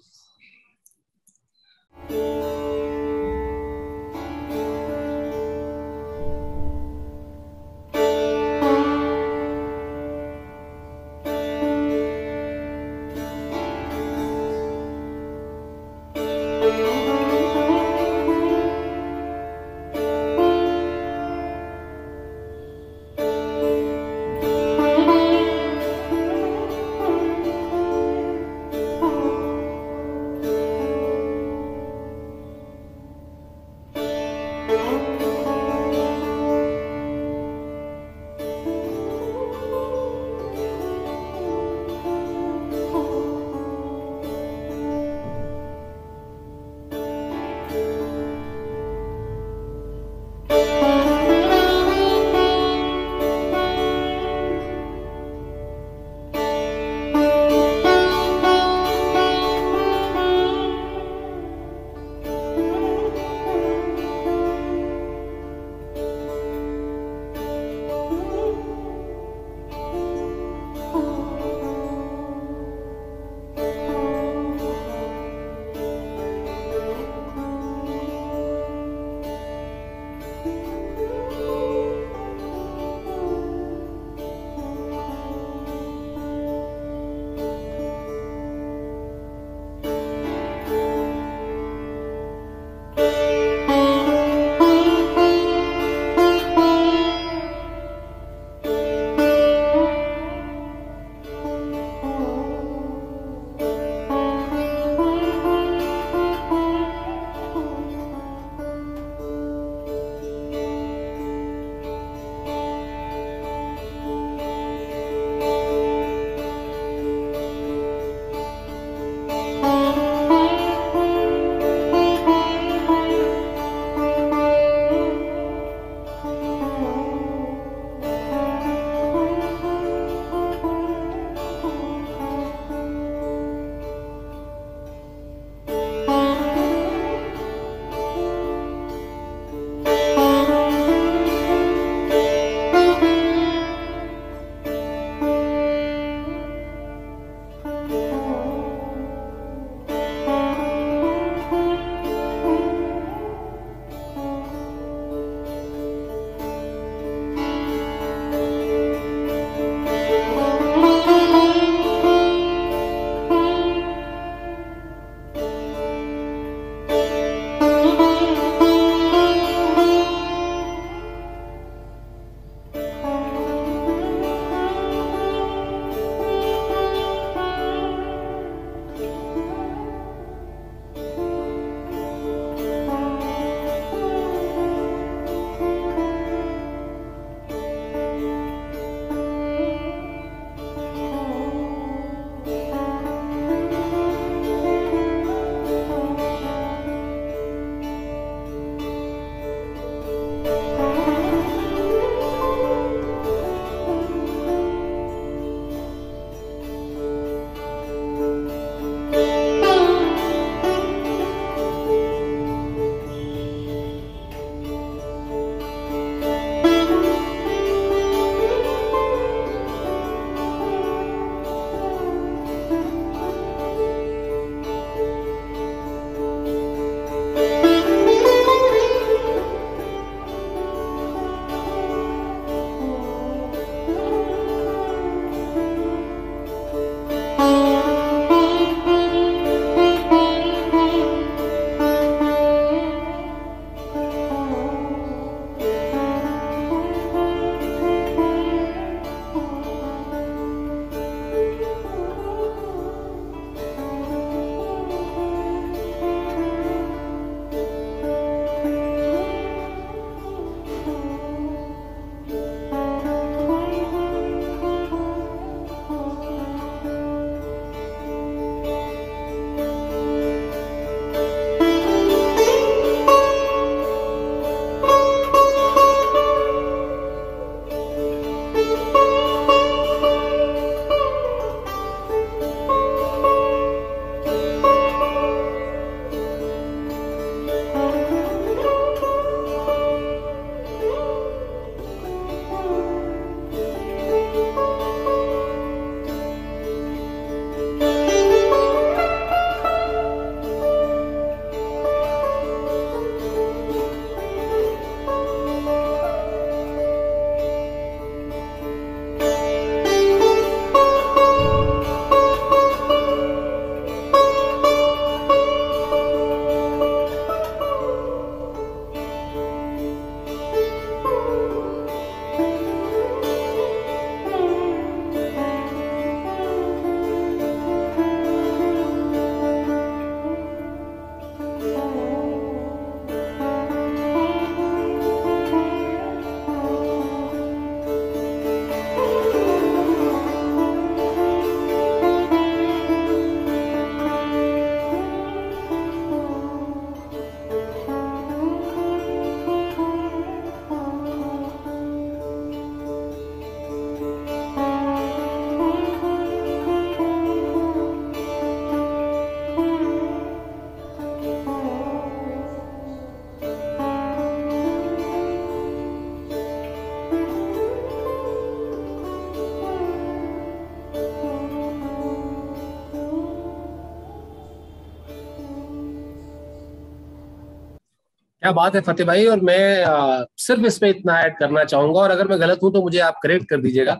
क्या 378.41 378.51
बात 378.51 378.75
है 378.75 378.81
फतेह 378.81 379.05
भाई? 379.05 379.25
और 379.25 379.39
मैं 379.39 380.25
सिर्फ़ 380.37 380.65
इसमें 380.65 380.89
इतना 380.89 381.19
ऐड 381.21 381.37
करना 381.39 381.63
चाहूँगा 381.63 381.99
और 381.99 382.11
अगर 382.11 382.27
मैं 382.27 382.39
गलत 382.39 382.59
हूँ 382.63 382.71
तो 382.73 382.81
मुझे 382.81 382.99
आप 382.99 383.19
करेक्ट 383.23 383.49
कर 383.49 383.61
दीजिएगा। 383.61 383.99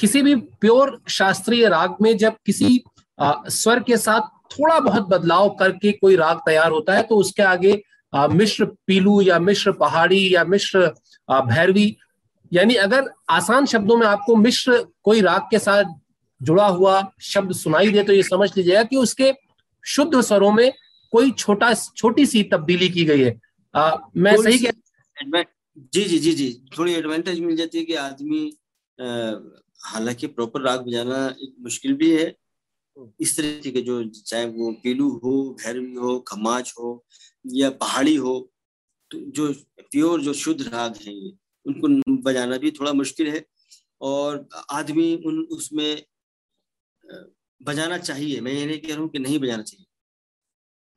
किसी 0.00 0.22
भी 0.22 0.34
प्योर 0.60 1.00
शास्त्रीय 1.08 1.68
राग 1.68 1.96
में 2.02 2.16
जब 2.16 2.34
किसी 2.46 2.82
आ, 3.18 3.32
स्वर 3.48 3.80
के 3.82 3.96
साथ 3.96 4.28
थोड़ा 4.50 4.78
बहुत 4.80 5.08
बदलाव 5.08 5.48
करके 5.50 5.92
कोई 5.92 6.16
राग 6.16 6.38
तैयार 6.46 6.70
होता 6.70 6.94
है 6.94 7.02
तो 7.02 7.16
उसके 7.16 7.42
आगे 7.42 7.80
आ, 8.12 8.26
मिश्र 8.26 8.64
पीलू 8.86 9.20
या 9.20 9.38
मिश्र 9.38 9.72
पहाड़ी 9.72 10.34
या 10.34 10.44
मिश्र 10.44 10.86
भैरवी 11.30 11.96
यानी 12.52 12.74
अगर 12.74 13.10
आसान 13.30 13.66
शब्दों 13.66 13.96
में 13.96 14.06
आपको 14.06 14.36
मिश्र 14.36 14.84
कोई 15.02 15.20
राग 15.20 15.40
के 15.50 15.58
साथ 15.58 15.84
जुड़ा 16.40 16.66
हुआ 16.66 17.00
शब्द 17.22 17.52
सुनाई 17.52 17.90
दे 17.90 18.02
तो 18.02 18.12
ये 18.12 18.22
समझ 18.22 18.56
लीजिएगा 18.56 18.82
कि 18.82 18.96
उसके 18.96 19.32
शुद्ध 19.84 20.20
स्वरों 20.20 20.52
में 20.52 20.72
कोई 21.12 21.30
छोटा 21.32 21.72
छोटी 21.74 22.26
सी 22.26 22.42
तब्दीली 22.52 22.88
की 22.88 23.04
गई 23.04 23.20
है। 23.20 23.38
आ, 23.74 23.96
मैं 24.16 24.36
सही 24.36 24.58
कह 24.58 25.42
जी 25.92 26.02
जी 26.04 26.18
जी 26.18 26.32
जी। 26.32 26.50
थोड़ी 26.78 26.92
एडवांटेज 26.94 27.40
मिल 27.40 27.56
जाती 27.56 27.78
है 27.78 27.84
कि 27.84 27.94
आदमी 27.94 28.40
हालाँकि 29.84 30.26
प्रॉपर 30.26 30.62
राग 30.62 30.80
बजाना 30.86 31.26
एक 31.42 31.54
मुश्किल 31.60 31.94
भी 31.96 32.10
है। 32.12 32.34
इस 33.20 33.36
तरीके 33.36 33.70
के 33.70 33.80
जो 33.80 34.02
चाहे 34.04 34.46
वो 34.46 34.70
पीलू 34.82 35.08
हो 35.24 35.32
भैरवी 35.60 35.94
हो 35.94 36.18
खमाज 36.28 36.72
हो 36.78 37.04
या 37.44 37.70
पहाड़ी 37.82 38.14
हो 38.16 38.38
तो 39.10 39.18
जो 39.32 39.52
प्योर 39.80 40.20
जो 40.20 40.32
शुद्ध 40.34 40.60
राग 40.62 40.96
है 41.06 41.14
ये 41.14 41.32
उनको 41.66 42.16
बजाना 42.22 42.56
भी 42.58 42.70
थोड़ा 42.70 42.92
मुश्किल 42.92 43.28
है। 43.28 43.44
और 44.00 44.48
आदमी 44.70 45.14
उन 45.26 45.38
उसमें 45.52 46.02
बजाना 47.60 47.98
चाहिए। 47.98 48.40
मैं 48.40 48.52
ये 48.52 48.66
नहीं 48.66 48.78
कह 48.78 48.92
रहा 48.92 49.00
हूँ 49.00 49.08
कि 49.08 49.18
नहीं 49.18 49.38
बजाना 49.38 49.62
चाहिए। 49.62 49.86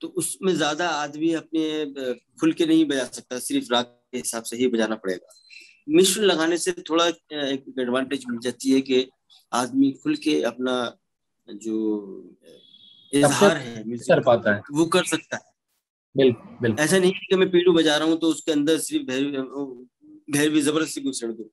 तो 0.01 0.07
उसमें 0.17 0.53
ज़्यादा 0.55 0.87
आदमी 0.89 1.33
अपने 1.33 1.63
खुल 2.41 2.53
के 2.53 2.65
नहीं 2.65 2.85
बजा 2.85 3.03
सकता 3.07 3.39
सिर्फ़ 3.39 3.73
राग 3.73 3.85
के 3.85 4.17
हिसाब 4.17 4.43
से 4.43 4.57
ही 4.57 4.67
बजाना 4.67 4.95
पड़ेगा। 4.95 5.33
मिश्र 5.87 6.21
लगाने 6.21 6.57
से 6.57 6.71
थोड़ा 6.89 7.05
एक 7.07 7.73
एडवांटेज 7.79 8.25
मिल 8.29 8.39
जाती 8.39 8.71
है 8.71 8.81
कि 8.81 9.07
आदमी 9.51 9.91
खुल 10.03 10.15
के 10.15 10.41
अपना 10.43 10.75
जो 11.47 11.77
इजहार 13.13 13.57
है 13.57 13.83
कर 13.99 14.21
पाता 14.23 14.53
है। 14.55 14.61
वो 14.73 14.85
कर 14.87 15.03
सकता 15.05 15.37
है। 15.37 15.49
बिल्कुल 16.15 16.57
बिल्कुल। 16.61 16.83
ऐसा 16.83 16.97
नहीं 16.97 17.11
कि 17.29 17.35
मैं 17.35 17.49
पीटू 17.51 17.73
बजा 17.73 17.97
रहा 17.97 18.07
हूँ 18.07 18.17
तो 18.19 18.27
उसके 18.27 18.51
अंदर 18.51 18.77
सिर्फ़ 18.79 19.05
भैरवी 20.31 20.61
ज़बरदस्ती 20.61 21.01
घुसड़ 21.01 21.31
दो। 21.31 21.49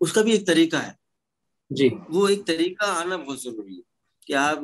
उसका 0.00 0.22
भी 0.22 0.32
एक 0.32 0.46
तरीका 0.46 0.78
है। 0.78 0.94
जी। 1.70 1.88
वो 2.10 2.28
एक 2.28 2.46
तरीका 2.46 2.86
आना 2.92 3.16
बहुत 3.16 3.42
ज़रूरी 3.42 3.74
है। 3.76 3.82
कि 4.26 4.34
आप 4.34 4.60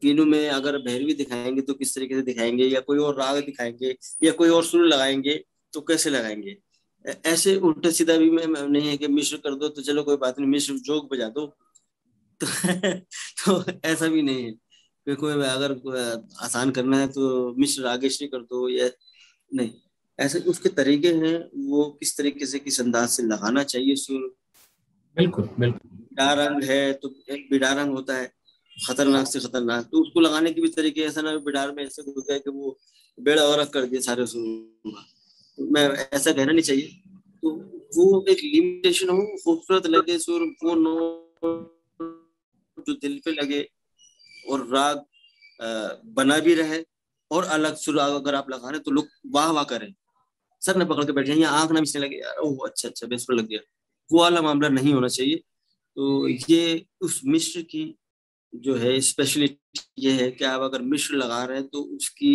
पीनू 0.00 0.24
में 0.24 0.48
अगर 0.48 0.78
भैरवी 0.78 1.14
दिखाएँगे 1.14 1.60
तो 1.60 1.74
किस 1.74 1.94
तरीके 1.94 2.14
से 2.14 2.22
दिखाएँगे 2.22 2.64
या 2.64 2.80
कोई 2.80 2.98
और 2.98 3.14
राग 3.18 3.44
दिखाएँगे 3.44 3.96
या 4.24 4.32
कोई 4.32 4.48
और 4.48 4.64
सुर 4.64 4.86
लगाएँगे 4.86 5.44
तो 5.72 5.80
कैसे 5.80 6.10
लगाएँगे? 6.10 6.56
ऐसे 7.26 7.56
उल्टा 7.56 7.90
सीधा 7.90 8.16
भी 8.16 8.30
में 8.30 8.46
नहीं 8.46 8.88
है 8.88 8.96
कि 8.96 9.08
मिश्र 9.08 9.36
कर 9.36 9.54
दो 9.54 9.68
तो 9.68 9.82
चलो 9.82 10.02
कोई 10.02 10.16
बात 10.16 10.38
नहीं 10.38 10.48
मिश्र 10.50 10.74
जोक 10.74 11.12
बजा 11.14 11.28
दो। 11.28 11.46
तो, 12.44 13.62
तो 13.62 13.72
ऐसा 13.84 14.06
भी 14.06 14.22
नहीं 14.22 14.44
है। 14.44 14.52
कि 15.06 15.14
कोई 15.14 15.32
अगर 15.32 15.72
आसान 16.40 16.70
करना 16.70 16.98
है 16.98 17.06
तो 17.08 17.54
मिश्र 17.58 17.82
रागेश्वरी 17.82 18.28
कर 18.28 18.38
दो 18.38 18.68
या 18.68 18.90
नहीं। 19.54 19.70
ऐसे 20.18 20.38
उसके 20.40 20.68
तरीके 20.68 21.08
हैं 21.08 21.50
वो 21.68 21.84
किस 22.00 22.16
तरीके 22.16 22.46
से 22.46 22.58
किस 22.58 22.80
अंदाज 22.80 23.08
से 23.08 23.22
लगाना 23.22 23.62
चाहिए 23.62 23.96
सुर? 23.96 24.34
बिल्कुल 25.16 25.48
बिल्कुल। 25.58 25.90
बिडा 25.98 26.32
रंग 26.32 26.62
है 26.62 26.92
तो 26.92 27.14
एक 27.30 27.48
बिडा 27.50 27.72
रंग 27.72 27.90
होता 27.92 28.16
है। 28.16 28.32
खतरनाक 28.76 29.26
से 29.26 29.40
खतरनाक। 29.40 29.84
तो 29.84 30.00
उसको 30.02 30.20
लगाने 30.20 30.52
के 30.52 30.60
भी 30.60 30.68
तरीके 30.70 31.00
ऐसा 31.02 31.22
ना 31.22 31.36
बिडार 31.40 31.72
में 31.72 31.84
ऐसे 31.84 32.02
होता 32.02 32.32
है 32.32 32.38
कि 32.40 32.50
वो 32.50 32.76
बेड़ा 33.18 33.42
और 33.44 33.64
कर 33.66 33.86
दिया 33.86 34.00
सारे 34.00 34.24
तो 34.26 35.70
मैं 35.72 35.88
ऐसा 35.88 36.32
कहना 36.32 36.52
नहीं 36.52 36.62
चाहिए। 36.62 36.88
तो 37.42 37.50
वो 37.96 38.24
एक 38.28 38.38
लिमिटेशन 38.44 39.08
हो, 39.08 39.22
खूबसूरत 39.44 39.86
लगे, 39.86 40.18
सुर, 40.18 40.42
वो 40.64 40.74
नो, 40.74 40.94
जो 42.78 42.94
दिल 42.94 43.20
पे 43.24 43.32
लगे 43.32 43.66
और 44.50 44.66
राग 44.68 45.04
बना 46.16 46.38
भी 46.40 46.54
रहे 46.54 46.82
और 47.30 47.44
अलग 47.46 47.76
सुर 47.76 47.98
अगर 47.98 48.34
आप 48.34 48.50
लगा 48.50 48.70
रहे 48.70 48.80
तो 48.80 48.90
लोग 48.90 49.08
वाह 49.34 49.50
वाह 49.52 49.64
करें। 49.64 49.92
सर 50.62 50.76
ने 50.76 50.84
पकड़ 50.84 51.04
के 51.04 51.12
बैठे 51.12 51.34
या 51.34 51.50
आँख 51.50 51.70
ना 51.72 51.80
मिचने 51.80 52.00
लगे, 52.02 52.16
यार, 52.16 52.36
ओह 52.36 52.66
अच्छा 52.66 52.88
अच्छा 52.88 53.06
बेस 53.06 53.24
पर 53.24 53.34
लग 53.34 53.46
गया। 53.48 53.60
वो 54.10 54.20
वाला 54.20 54.40
मामला 54.42 54.68
नहीं 54.70 54.92
होना 54.94 55.08
चाहिए। 55.08 55.36
तो 55.36 56.28
ये 56.28 56.84
उस 57.00 57.20
मिश्र 57.26 57.62
की 57.62 57.84
जो 58.52 58.74
है 58.76 59.00
स्पेशलिटी 59.00 59.80
ये 59.98 60.12
है 60.12 60.30
कि 60.30 60.44
आप 60.44 60.60
अगर 60.60 60.82
मिश्र 60.82 61.16
लगा 61.16 61.42
रहे 61.44 61.58
हैं 61.58 61.66
तो 61.68 61.82
उसकी 61.96 62.34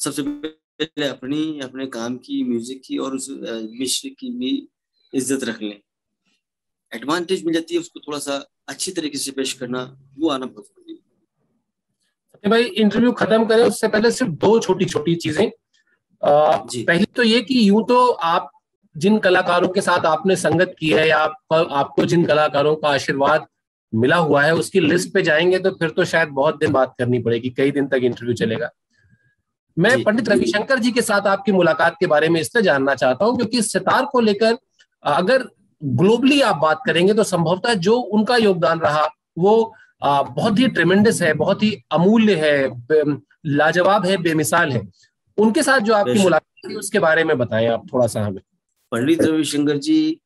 सबसे 0.00 0.22
पहले 0.22 1.06
अपनी 1.06 1.60
अपने 1.60 1.86
काम 1.88 2.16
की 2.18 2.42
म्यूज़िक 2.44 2.80
की 2.84 2.98
और 2.98 3.14
उस 3.14 3.28
मिश्र 3.30 4.08
की 4.20 4.30
भी 4.38 4.50
इज़्ज़त 5.12 5.44
रख 5.44 5.62
लें। 5.62 5.80
एडवांटेज 6.92 7.44
मिल 7.44 7.54
जाती 7.54 7.74
है 7.74 7.80
उसको 7.80 8.00
थोड़ा 8.00 8.18
सा 8.18 8.44
अच्छी 8.68 8.92
तरीके 8.92 9.18
से 9.18 9.30
पेश 9.32 9.52
करना 9.52 9.82
वो 10.18 10.28
आना 10.30 10.46
बहुत 10.46 10.66
ज़रूरी 10.66 10.92
है। 12.44 12.50
भाई 12.50 12.64
इंटरव्यू 12.64 13.12
खत्म 13.12 13.44
करें 13.46 13.64
उससे 13.64 13.88
पहले 13.88 14.10
सिर्फ़ 14.10 14.32
दो 14.34 14.58
छोटी 14.60 14.84
छोटी 14.84 15.14
चीज़ें 15.16 15.50
पहली 16.22 17.04
तो 17.16 17.22
ये 17.22 17.40
कि 17.42 17.68
यूँ 17.68 17.82
तो 17.88 18.06
आप 18.10 18.50
जिन 18.96 19.18
कलाकारों 19.18 19.68
के 19.68 19.80
साथ 19.80 20.06
आपने 20.06 20.36
संगत 20.36 20.74
की 20.78 20.88
है 20.90 21.08
या 21.08 21.18
आप, 21.18 21.36
आपको 21.52 22.04
जिन 22.04 22.24
कलाकारों 22.26 22.74
का 22.76 22.88
आशीर्वाद 22.88 23.46
मिला 23.92 24.16
हुआ 24.16 24.42
है 24.42 24.54
उसकी 24.54 24.80
लिस्ट 24.80 25.12
पे 25.14 25.22
जाएँगे 25.22 25.58
तो 25.58 25.70
फिर 25.70 25.90
तो 25.90 26.04
शायद 26.04 26.28
बहुत 26.28 26.58
दिन 26.58 26.72
बात 26.72 26.94
करनी 26.98 27.18
पड़ेगी 27.18 27.50
कई 27.50 27.70
दिन 27.70 27.86
तक 27.86 28.00
इंटरव्यू 28.02 28.34
चलेगा। 28.34 28.70
मैं 29.76 30.02
पंडित 30.04 30.28
रविशंकर 30.28 30.78
जी 30.78 30.90
के 30.92 31.02
साथ 31.02 31.26
आपकी 31.26 31.52
मुलाकात 31.52 31.96
के 32.00 32.06
बारे 32.06 32.28
में 32.28 32.40
इसलिए 32.40 32.62
जानना 32.62 32.94
चाहता 32.94 33.24
हूँ 33.24 33.36
क्योंकि 33.36 33.62
सितार 33.62 34.04
को 34.04 34.20
लेकर 34.20 34.56
अगर 35.02 35.44
ग्लोबली 35.82 36.40
आप 36.40 36.56
बात 36.56 36.80
करेंगे 36.86 37.14
तो 37.14 37.24
संभवतः 37.24 37.74
जो 37.74 37.96
उनका 37.96 38.36
योगदान 38.36 38.80
रहा 38.80 39.06
वो 39.38 39.74
बहुत 40.02 40.58
ही 40.58 40.68
ट्रिमेंडस 40.68 41.20
है 41.22 41.32
बहुत 41.34 41.62
ही 41.62 41.72
अमूल्य 41.92 42.34
है 42.34 43.16
लाजवाब 43.46 44.06
है 44.06 44.16
बेमिसाल 44.16 44.72
है। 44.72 44.82
उनके 45.38 45.62
साथ 45.62 45.80
जो 45.80 45.94
आपकी 45.94 46.22
मुलाकात 46.22 46.70
थी 46.70 46.74
उसके 46.74 46.98
बारे 46.98 47.24
में 47.24 47.36
बताएँ 47.38 47.66
आप 47.66 47.86
थोड़ा 47.92 48.06
सा 48.06 48.24
हमें। 48.24 48.40
पंडित 48.92 49.22
रविशंकर 49.22 49.76
जी 49.78 50.20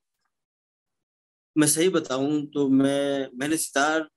मैं 1.57 1.67
सही 1.69 1.88
बताऊँ 1.88 2.45
तो 2.47 2.69
मैं 2.69 3.29
मैंने 3.35 3.57
सितार 3.57 4.09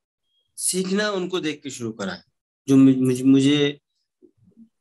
सीखना 0.58 1.10
उनको 1.12 1.40
देख 1.40 1.62
के 1.64 1.70
शुरू 1.70 1.92
करा 1.92 2.14
है। 2.14 2.24
जो 2.68 2.76
मुझे 2.78 3.24
मुझे 3.24 3.80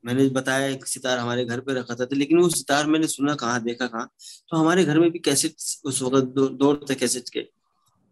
मैंने 0.05 0.29
बताया 0.31 0.67
एक 0.69 0.87
सितार 0.87 1.19
हमारे 1.19 1.45
घर 1.45 1.61
पे 1.61 1.75
रखा 1.75 1.95
था 1.95 2.07
लेकिन 2.13 2.39
वो 2.39 2.49
सितार 2.49 2.87
मैंने 2.87 3.07
सुना 3.07 3.35
कहाँ 3.35 3.63
देखा 3.63 3.87
कहाँ? 3.87 4.09
तो 4.49 4.57
हमारे 4.57 4.85
घर 4.85 4.99
में 5.01 5.11
भी 5.11 5.19
कैसेट 5.19 5.55
उस 5.85 6.03
वक्त 6.03 6.27
दो, 6.27 6.75
थे 6.91 6.95
कैसेट 6.95 7.29
के। 7.29 7.41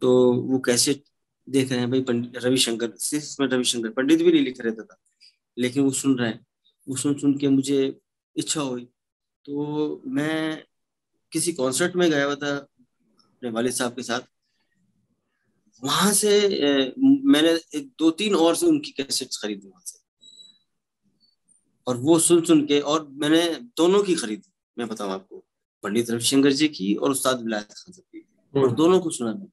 तो 0.03 0.33
वो 0.35 0.59
कैसेट 0.59 1.03
देख 1.49 1.71
रहे 1.71 1.81
हैं 1.81 1.91
भाई 1.91 2.01
पंडित 2.03 2.37
रविशंकर 2.45 2.93
में 3.41 3.47
रविशंकर 3.49 3.89
पंडित 3.91 4.23
भी 4.23 4.33
नहीं 4.33 4.43
लिख 4.45 4.61
रहे 4.61 4.73
था 4.73 4.97
लेकिन 5.57 5.83
वो 5.85 5.91
सुन 5.93 6.19
रहे 6.19 6.29
हैं। 6.29 6.45
वो 6.87 6.97
सुन 6.97 7.15
सुन 7.19 7.37
के 7.39 7.49
मुझे 7.49 7.97
इच्छा 8.37 8.61
हुई। 8.61 8.85
तो 9.47 10.03
मैं 10.07 10.65
किसी 11.33 11.53
कॉन्सर्ट 11.53 11.97
में 11.97 12.11
गया 12.11 12.25
हुआ 12.25 12.35
था 12.35 12.57
अपने 12.57 13.51
वालिद 13.51 13.73
साहब 13.73 13.93
के 13.93 14.03
साथ। 14.03 14.21
वहाँ 15.85 16.13
से 16.13 16.31
मैंने 17.27 17.51
एक 17.79 17.91
दो 17.99 18.11
तीन 18.11 18.35
और 18.35 18.57
से 18.57 18.67
उनकी 18.67 18.91
कैसेट्स 18.91 19.37
खरीदी 19.43 19.69
वहाँ 19.69 19.83
से। 19.87 19.99
और 21.87 21.97
वो 21.97 22.19
सुन 22.19 22.43
सुन 22.45 22.65
के 22.67 22.81
और 22.81 23.09
मैंने 23.13 23.45
दोनों 23.77 24.03
की 24.03 24.15
खरीदी 24.15 24.53
मैं 24.79 24.89
बताऊँ 24.89 25.13
आपको। 25.13 25.45
पंडित 25.85 26.11
रविशंकर 26.11 26.53
जी 26.53 26.69
की 26.69 26.95
और 26.95 27.11
उस्ताद 27.11 27.43
विलायत 27.43 27.73
खान 27.73 27.93
साहब 27.93 28.05
की। 28.13 28.27
और 28.55 28.67
हम्म। 28.67 28.77
दोनों 28.77 29.01
को 29.01 29.11
सुना 29.11 29.33
मैं 29.35 29.49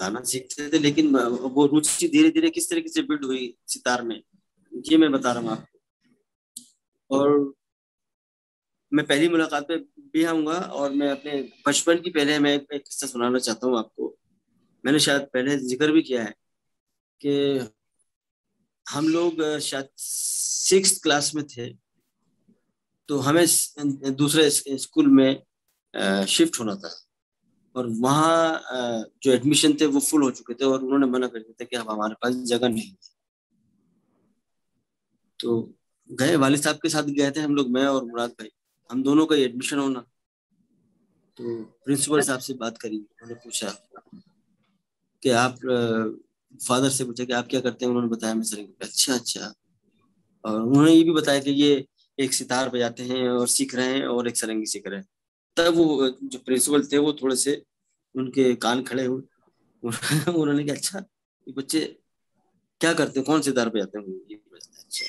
गाना 0.00 0.20
सीखते 0.22 0.68
थे 0.72 0.78
लेकिन 0.78 1.16
वो 1.16 1.66
रुचि 1.66 2.08
धीरे 2.08 2.30
धीरे 2.30 2.50
किस 2.50 2.70
तरीके 2.70 2.88
से 2.88 3.02
बिल्ड 3.02 3.24
हुई 3.24 3.54
सितार 3.66 4.02
में 4.02 4.20
ये 4.72 4.96
मैं 4.96 5.10
बता 5.12 5.32
रहा 5.32 5.42
हूँ 5.42 5.50
आपको। 5.50 7.16
और 7.18 7.54
मैं 8.92 9.06
पहली 9.06 9.28
मुलाकात 9.28 9.68
पे 9.68 9.76
भी 10.12 10.24
आऊँगा 10.24 10.58
और 10.80 10.92
मैं 10.92 11.10
अपने 11.10 11.40
बचपन 11.68 12.00
की 12.00 12.10
पहले 12.10 12.38
मैं 12.38 12.54
एक 12.54 12.66
किस्सा 12.70 13.06
सुनाना 13.06 13.38
चाहता 13.38 13.66
हूँ 13.66 13.78
आपको। 13.78 14.16
मैंने 14.84 14.98
शायद 15.00 15.22
पहले 15.34 15.56
ज़िक्र 15.58 15.92
भी 15.92 16.02
किया 16.02 16.22
है 16.24 16.34
कि 17.20 17.68
हम 18.86 19.08
लोग 19.08 19.42
शायद 19.60 19.88
सिक्स 19.98 20.98
क्लास 21.02 21.34
में 21.34 21.44
थे 21.46 21.68
तो 23.08 23.18
हमें 23.20 23.44
दूसरे 24.16 24.50
स्कूल 24.50 25.06
में 25.08 25.42
शिफ्ट 26.26 26.58
होना 26.60 26.74
था। 26.74 26.90
और 27.74 27.86
वहाँ 28.00 28.60
जो 29.22 29.32
एडमिशन 29.32 29.72
थे 29.80 29.86
वो 29.86 30.00
फुल 30.00 30.22
हो 30.22 30.30
चुके 30.30 30.54
थे 30.54 30.64
और 30.64 30.82
उन्होंने 30.82 31.06
मना 31.06 31.26
कर 31.26 31.38
दिया 31.38 31.54
था 31.60 31.64
कि 31.64 31.76
अब 31.76 31.90
हमारे 31.90 32.14
पास 32.22 32.34
जगह 32.48 32.68
नहीं 32.68 32.88
है। 32.88 32.96
तो 35.40 35.56
गए 36.10 36.36
वालिद 36.36 36.60
साहब 36.60 36.76
के 36.76 36.88
साथ 36.88 37.02
गए 37.10 37.30
थे 37.30 37.40
हम 37.40 37.54
लोग 37.56 37.70
मैं 37.70 37.86
और 37.86 38.04
मुराद 38.04 38.30
भाई। 38.30 38.50
हम 38.90 39.02
दोनों 39.02 39.26
का 39.26 39.36
एडमिशन 39.36 39.78
होना। 39.78 40.00
तो 41.38 41.62
प्रिंसिपल 41.84 42.20
साहब 42.20 42.40
से 42.40 42.54
बात 42.54 42.78
करी 42.78 42.98
उन्होंने 42.98 43.34
पूछा 43.34 43.68
कि 45.24 45.30
आप 45.30 45.58
फादर 46.66 46.88
से 46.88 47.04
पूछा 47.04 47.24
कि 47.24 47.32
आप 47.32 47.46
क्या 47.48 47.60
करते 47.60 47.84
हैं? 47.84 47.90
उन्होंने 47.90 48.08
बताया 48.08 48.34
मैं। 48.34 48.42
सर 48.42 48.66
अच्छा 48.82 49.14
अच्छा। 49.14 49.52
और 50.44 50.60
उन्होंने 50.62 50.92
ये 50.92 51.02
भी 51.02 51.12
बताया 51.12 51.40
कि 51.40 51.50
ये 51.50 51.84
एक 52.18 52.34
सितार 52.34 52.68
बजाते 52.68 53.02
हैं 53.02 53.28
और 53.28 53.48
सीख 53.48 53.74
रहे 53.74 53.94
हैं 53.94 54.06
और 54.06 54.28
एक 54.28 54.36
सरंगी 54.36 54.66
सीख 54.66 54.86
रहे 54.86 54.98
हैं। 54.98 55.06
तब 55.56 55.74
वो, 55.74 56.08
जो 56.22 56.38
प्रिंसिपल 56.38 56.86
थे 56.86 56.98
वो 56.98 57.12
थोड़े 57.12 57.36
से 57.36 57.62
उनके 58.14 58.54
कान 58.54 58.82
खड़े 58.82 59.04
हुए। 59.04 59.22
उन्होंने 60.32 60.64
कहा 60.64 60.76
अच्छा 60.76 60.98
ये 61.48 61.52
बच्चे 61.52 61.80
क्या 62.80 62.92
करते 62.92 63.20
हैं? 63.20 63.26
कौन 63.26 63.40
से 63.40 63.50
सितार 63.50 63.68
बजाते 63.68 63.98
हैं? 63.98 64.06
ये 64.30 64.36
अच्छा 64.36 65.06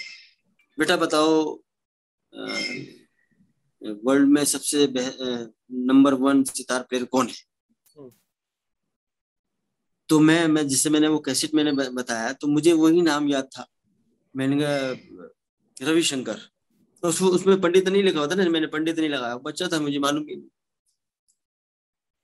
बेटा 0.79 0.97
बताओ 0.97 1.59
वर्ल्ड 4.05 4.29
में 4.29 4.43
सबसे 4.45 4.87
नंबर 5.71 6.13
वन 6.13 6.43
सितार 6.43 6.83
प्लेयर 6.89 7.05
कौन 7.05 7.27
है। 7.27 7.54
तो 10.09 10.19
मैं 10.19 10.45
मैं 10.47 10.67
जिससे 10.67 10.89
मैंने 10.89 11.07
वो 11.07 11.19
कैसेट 11.19 11.53
मैंने 11.55 11.71
बताया 11.91 12.33
तो 12.33 12.47
मुझे 12.47 12.73
वही 12.73 13.01
नाम 13.01 13.27
याद 13.29 13.49
था। 13.57 13.65
मैंने 14.33 14.57
कहा 14.61 15.87
रविशंकर। 15.89 16.39
तो 17.03 17.07
उस, 17.07 17.21
उसमें 17.21 17.61
पंडित 17.61 17.87
नहीं 17.87 18.03
लिखा 18.03 18.19
होता 18.19 18.35
ना 18.35 18.49
मैंने 18.49 18.67
पंडित 18.67 18.99
नहीं 18.99 19.09
लगाया 19.09 19.37
बच्चा 19.37 19.67
था 19.67 19.79
मुझे 19.79 19.99
मालूम 19.99 20.23
ही 20.29 20.35
नहीं। 20.35 20.49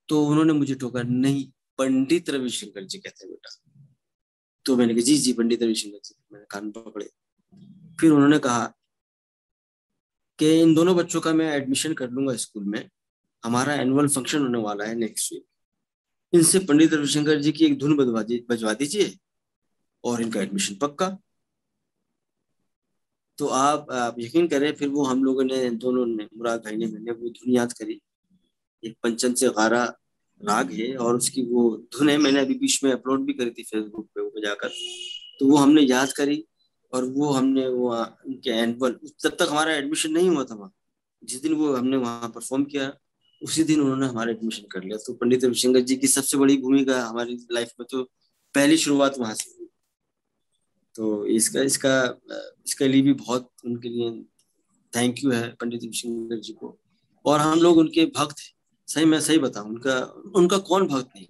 तो 0.09 0.25
उन्होंने 0.25 0.53
मुझे 0.53 0.75
टोका 0.75 1.01
नहीं 1.03 1.45
पंडित 1.79 2.29
रविशंकर 2.29 2.83
जी 2.83 2.97
कहते 2.99 3.25
हैं 3.25 3.33
बेटा। 3.33 3.85
तो 4.65 4.75
मैंने 4.75 4.93
कहा 4.93 5.03
जी 5.03 5.17
जी 5.17 5.33
पंडित 5.33 5.63
रविशंकर 5.63 5.99
जी। 6.05 6.15
मैंने 6.33 6.45
कान 6.51 6.71
पकड़े। 6.71 7.09
फिर 7.99 8.11
उन्होंने 8.11 8.39
कहा 8.39 8.65
कि 10.39 10.51
इन 10.61 10.73
दोनों 10.75 10.95
बच्चों 10.95 11.21
का 11.21 11.33
मैं 11.33 11.51
एडमिशन 11.53 11.93
कर 11.93 12.09
लूँगा 12.09 12.35
स्कूल 12.35 12.63
में। 12.63 12.89
हमारा 13.43 13.73
एनुअल 13.73 14.07
फ़ंक्शन 14.07 14.41
होने 14.41 14.59
वाला 14.59 14.85
है 14.85 14.95
नेक्स्ट 14.95 15.33
वीक 15.33 15.45
इनसे 16.33 16.59
पंडित 16.59 16.93
रविशंकर 16.93 17.39
जी 17.41 17.51
की 17.51 17.65
एक 17.65 17.77
धुन 17.77 17.95
बजवा 17.97 18.73
दीजिए, 18.73 19.13
और 20.03 20.21
इनका 20.21 20.41
एडमिशन 20.41 20.75
पक्का। 20.75 21.17
तो 23.37 23.47
आप 23.47 23.91
आप 23.91 24.15
यकीन 24.19 24.47
करें, 24.47 24.71
फिर 24.75 24.87
वो 24.89 25.03
हम 25.03 25.23
लोगों 25.23 25.43
ने, 25.43 25.69
दोनों 25.71 26.05
ने, 26.05 26.27
मुराद 26.37 26.59
भाई 26.65 26.75
ने, 26.75 26.85
मैंने 26.87 27.11
वो 27.11 27.29
धुन 27.29 27.53
याद 27.53 27.73
करी। 27.73 27.99
एक 28.83 28.95
पंचन 29.03 29.33
से 29.33 29.49
गारा 29.49 29.83
राग 30.41 30.71
है, 30.71 30.95
और 30.95 31.15
उसकी 31.15 31.43
वो 31.45 31.69
धुन 31.93 32.09
है, 32.09 32.17
मैंने 32.17 32.39
अभी 32.39 32.53
बीच 32.59 32.83
में 32.83 32.91
अपलोड 32.91 33.25
भी 33.25 33.33
करी 33.33 33.51
थी 33.51 33.63
फेसबुक 33.63 34.07
पे, 34.07 34.21
वो 34.21 34.29
बजाकर। 34.29 34.69
तो 35.39 35.45
वो 35.47 35.57
हमने 35.57 35.81
याद 35.81 36.11
करी, 36.13 36.43
और 36.93 37.05
वो 37.05 37.31
हमने, 37.31 37.67
वो 37.67 37.95
उनके 37.95 38.49
एनुअल 38.51 38.91
तब 39.23 39.35
तक 39.39 39.47
हमारा 39.49 39.73
एडमिशन 39.73 40.11
नहीं 40.11 40.29
हुआ 40.29 40.43
था 40.43 40.55
वहाँ, 40.55 40.73
जिस 41.21 41.41
दिन 41.41 41.53
वो 41.53 41.75
हमने 41.75 41.97
वहाँ 41.97 42.29
परफॉर्म 42.29 42.63
किया 42.65 42.87
उसी 43.41 43.63
दिन 43.63 43.81
उन्होंने 43.81 44.07
हमारा 44.07 44.31
एडमिशन 44.31 44.67
कर 44.71 44.83
लिया। 44.83 44.97
तो 44.97 45.13
पंडित 45.13 45.43
रविशंकर 45.45 45.79
जी 45.81 45.95
की 45.95 46.07
सबसे 46.07 46.37
बड़ी 46.37 46.57
भूमिका 46.57 47.01
हमारी 47.01 47.37
लाइफ 47.51 47.71
में 47.79 47.87
तो 47.91 48.03
पहली 48.55 48.77
शुरुआत 48.77 49.19
वहाँ 49.19 49.33
से 49.35 49.49
हुई। 49.49 49.67
तो 50.95 51.25
इसका 51.27 51.61
इसका 51.63 51.93
इसके 52.67 52.87
लिए 52.87 53.01
भी 53.01 53.13
बहुत 53.15 53.49
उनके 53.65 53.89
लिए 53.89 54.11
थैंक 54.93 55.23
यू 55.23 55.31
है 55.31 55.47
पंडित 55.61 55.83
रविशंकर 55.83 56.39
जी 56.39 56.53
को। 56.53 56.77
और 57.25 57.39
हम 57.39 57.59
लोग 57.59 57.77
उनके 57.77 58.05
भक्त 58.15 58.37
सही 58.87 59.05
मैं 59.05 59.19
सही 59.21 59.37
बताऊँ 59.39 59.69
उनका 59.69 59.99
उनका 60.35 60.57
कौन 60.69 60.87
भक्त 60.87 61.09
नहीं 61.15 61.27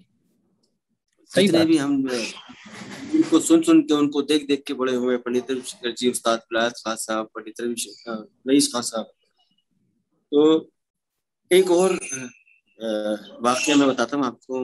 जितने 1.32 1.66
भी 1.66 1.78
हम 1.78 1.92
उनको 3.16 3.40
सुन 3.40 3.62
सुन 3.64 3.82
के 3.82 3.94
उनको 3.94 4.22
देख 4.24 4.48
देख 4.48 4.64
के 4.68 4.74
बड़े 4.74 4.96
हुए 4.96 5.18
पंडित 5.18 5.52
रविशंकर 5.52 5.92
जी 5.98 6.10
उस्ताद 6.12 6.40
प्रयास 6.50 6.82
खान 6.86 6.96
साहब 6.98 7.30
पंडित 7.36 7.62
रविशंकर 7.62 8.52
रईस 8.52 8.72
खान 8.74 8.82
साहब। 8.82 9.06
तो 10.32 10.60
एक 11.52 11.72
और 11.72 11.94
वाक्य 13.44 13.74
मैं 13.76 13.88
बताता 13.88 14.18
हूँ 14.18 14.26
आपको। 14.26 14.60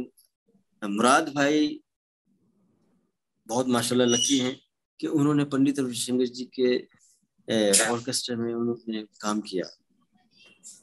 मुराद 0.82 1.30
भाई 1.36 1.80
बहुत 3.50 3.67
माशाल्लाह 3.67 4.08
लकी 4.08 4.38
हैं 4.39 4.56
कि 5.00 5.08
उन्होंने 5.08 5.43
पंडित 5.54 5.80
रविशंकर 5.80 6.26
जी 6.38 6.45
के 6.60 6.69
ऑर्केस्ट्रा 7.91 8.38
में 8.38 8.54
उन्होंने 8.54 9.02
काम 9.21 9.41
किया। 9.50 9.65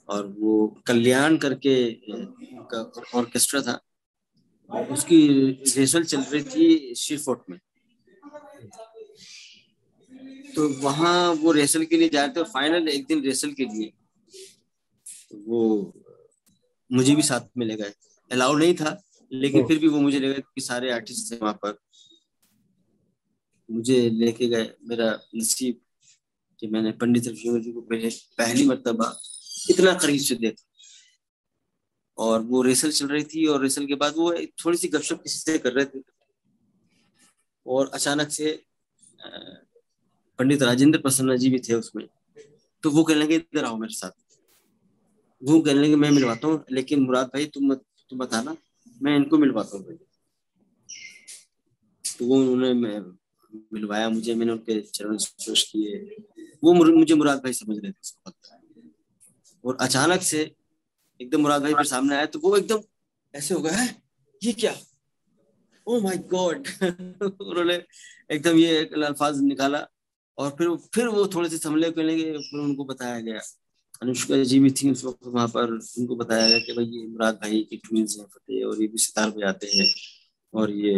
और 0.09 0.27
वो 0.39 0.67
कल्याण 0.87 1.37
करके 1.47 1.75
ऑर्केस्ट्रा 3.19 3.61
था। 3.63 3.81
उसकी 4.93 5.27
रिहर्सल 5.27 6.05
चल 6.05 6.23
रही 6.23 6.43
थी 6.45 6.95
श्रीफोर्ट 6.99 7.51
में। 7.51 7.59
तो 10.55 10.69
वहाँ 10.81 11.19
वो 11.33 11.53
रिहर्सल 11.53 11.85
के 11.85 11.97
लिए 11.97 12.09
जा 12.09 12.25
रहे 12.25 12.35
थे 12.37 12.49
फाइनल 12.53 12.89
एक 12.89 13.07
दिन 13.07 13.23
रिहर्सल 13.23 13.53
के 13.53 13.65
लिए 13.65 13.93
वो 15.45 15.93
मुझे 16.91 17.15
भी 17.15 17.23
साथ 17.23 17.49
में 17.57 17.67
ले 17.67 17.77
गए। 17.77 17.93
अलाउ 18.31 18.57
नहीं 18.57 18.75
था 18.75 19.01
लेकिन 19.31 19.67
फिर 19.69 19.79
भी 19.79 19.89
वो 19.89 20.01
मुझे 20.01 20.19
ले 20.21 20.33
गए 20.33 20.43
कि 20.55 20.61
सारे 20.61 20.91
आर्टिस्ट 20.93 21.33
थे 21.33 21.37
वहाँ 21.37 21.55
पर। 21.65 21.79
मुझे 23.69 23.99
लेके 24.11 24.47
गए 24.47 24.71
मेरा 24.89 25.11
नसीब 25.37 25.81
कि 26.61 26.67
मैंने 26.67 26.93
पंडित 26.93 27.27
रविशंकर 27.27 27.61
जी 27.61 27.73
को 27.73 27.81
पहले 27.81 28.11
पहली 28.39 28.67
मरतबा 28.67 29.17
इतना 29.71 29.95
करीब 29.95 30.21
से 30.21 30.35
देखा। 30.35 30.65
और 32.19 32.41
वो 32.41 32.63
रेसल 32.63 32.91
चल 32.91 33.07
रही 33.09 33.25
थी 33.25 33.47
और 33.47 33.63
रेसल 33.63 33.87
के 33.87 33.95
बाद 33.95 34.15
वो 34.17 34.33
थोड़ी 34.65 34.79
सी 34.79 34.89
गपशप 34.89 35.23
किसी 35.23 35.39
से 35.39 35.59
कर 35.59 35.73
रहे 35.73 35.85
थे। 35.85 36.03
और 37.67 37.91
अचानक 37.95 38.31
से 38.31 38.53
पंडित 40.39 40.63
राजेंद्र 40.63 40.99
प्रसन्ना 41.01 41.37
जी 41.37 41.51
भी 41.51 41.59
थे 41.59 41.75
उसमें। 41.75 42.07
तो 42.83 42.91
वो 42.91 43.05
कहने 43.05 43.21
लगे 43.21 43.37
इधर 43.37 43.65
आओ 43.65 43.77
मेरे 43.77 43.95
साथ। 43.95 44.11
वो 45.45 45.61
कहने 45.61 45.81
लगे 45.81 45.97
मैं 45.97 46.11
मिलवाता 46.11 46.49
हूँ 46.49 46.65
लेकिन 46.73 47.01
मुराद 47.01 47.27
भाई 47.27 47.47
तुम 47.55 47.75
तुम 47.75 48.19
बताना 48.19 48.57
मैं 49.03 49.17
इनको 49.17 49.39
मिलवाता 49.39 49.77
हूँ 49.77 49.85
भाई। 49.87 49.97
तो 52.05 52.27
वो 52.27 52.37
उन्होंने 52.37 52.73
मिलवाया 53.73 54.09
मुझे 54.09 54.35
मैंने 54.35 54.53
उनके 54.53 54.81
चरण 54.81 55.17
स्पर्श 55.17 55.63
किए। 55.73 55.99
वो 56.65 56.73
मुझे 56.73 57.15
मुराद 57.15 57.39
भाई 57.39 57.53
समझ 57.53 57.77
रहे 57.79 57.93
थे 57.93 58.33
और 59.65 59.77
अचानक 59.81 60.23
से 60.23 60.41
एकदम 61.21 61.41
मुराद 61.41 61.63
भाई 61.63 61.75
फिर 61.75 61.87
सामने 61.87 62.17
आया 62.17 62.27
तो 62.27 62.39
वो 62.39 62.57
एकदम 62.57 62.81
ऐसे 63.35 63.55
हो 63.55 63.61
गया 63.61 63.73
है 63.73 63.89
ये 64.43 64.53
क्या? 64.53 64.75
ओ 65.87 66.01
माय 66.01 66.17
गॉड 66.31 66.69
उन्होंने 66.83 67.75
एकदम 68.31 68.57
ये 68.59 68.77
अल्फाज 68.79 69.41
निकाला 69.43 69.87
और 70.39 70.51
फिर 70.59 70.75
फिर 70.95 71.09
वो 71.09 71.27
थोड़े 71.35 71.49
से 71.49 71.59
संभले 71.59 71.91
कहने 71.91 72.17
के 72.17 72.33
फिर 72.41 72.61
उनको 72.61 72.85
बताया 72.85 73.21
गया। 73.21 73.41
अनुष्का 74.03 74.43
जी 74.45 74.59
भी 74.61 74.71
थी 74.71 74.91
उस 74.91 75.05
वक्त 75.05 75.27
वहाँ 75.27 75.49
पर 75.49 75.71
उनको 75.73 76.17
बताया 76.17 76.49
गया 76.49 76.59
कि 76.59 76.73
भाई 76.73 76.85
ये 76.87 77.07
मुराद 77.07 77.35
भाई 77.43 77.63
की 77.71 77.77
ट्विंस 77.77 78.17
हैं, 78.19 78.27
फतेह, 78.27 78.65
और 78.67 78.83
ये 78.83 78.89
भी 78.89 78.99
सितार 78.99 79.31
बजाते 79.31 79.67
हैं। 79.75 79.89
और 80.55 80.71
ये 80.71 80.95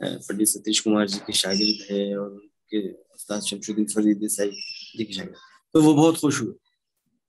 पंडित 0.00 0.48
सतीश 0.48 0.80
कुमार 0.80 1.08
जी 1.08 1.18
के 1.26 1.32
शागिर्द 1.32 1.86
है, 1.90 2.16
और 2.18 2.30
उनके 2.30 2.80
उस्ताद 2.88 3.42
शमशुद्दीन 3.42 3.86
फरीद 3.94 4.18
देसाई 4.18 4.50
जी 4.96 5.04
के 5.04 5.12
शागिर्द। 5.12 5.36
तो 5.74 5.82
वो 5.82 5.94
बहुत 5.94 6.18
खुश 6.20 6.40
हुए। 6.42 6.54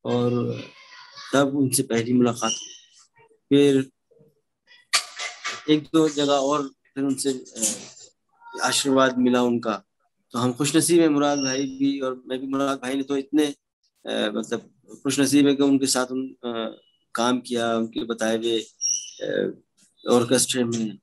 और 0.06 0.62
तब 1.34 1.56
उनसे 1.58 1.84
पहली 1.84 2.13
मुलाकात 2.13 2.52
हुई। 2.52 2.71
फिर 3.49 3.89
एक 5.69 5.84
दो 5.93 6.08
जगह 6.10 6.34
और 6.34 6.67
फिर 6.67 7.04
उनसे 7.04 7.32
आशीर्वाद 8.63 9.17
मिला 9.17 9.41
उनका। 9.43 9.82
तो 10.34 10.39
हम 10.39 10.54
खुश 10.54 10.76
नसीब 10.76 11.02
है 11.02 11.08
मुराद 11.10 11.39
भाई 11.39 11.65
भी, 11.80 11.99
और 11.99 12.23
मैं 12.28 12.39
भी 12.39 12.47
मुराद 12.47 12.80
भाई 12.82 12.95
ने 12.95 13.04
तो 13.04 13.17
इतने 13.17 13.47
मतलब 14.06 14.69
खुश 14.89 15.19
नसीब 15.19 15.47
है 15.47 15.53
कि 15.55 15.63
उनके 15.63 15.87
साथ 15.87 16.11
उन 16.11 16.21
आ, 16.45 16.51
काम 17.15 17.39
किया 17.39 17.73
उनके 17.77 18.03
बताए 18.05 18.37
हुए 18.37 18.59
ऑर्केस्ट्रे 20.03 20.63
में। 20.63 20.97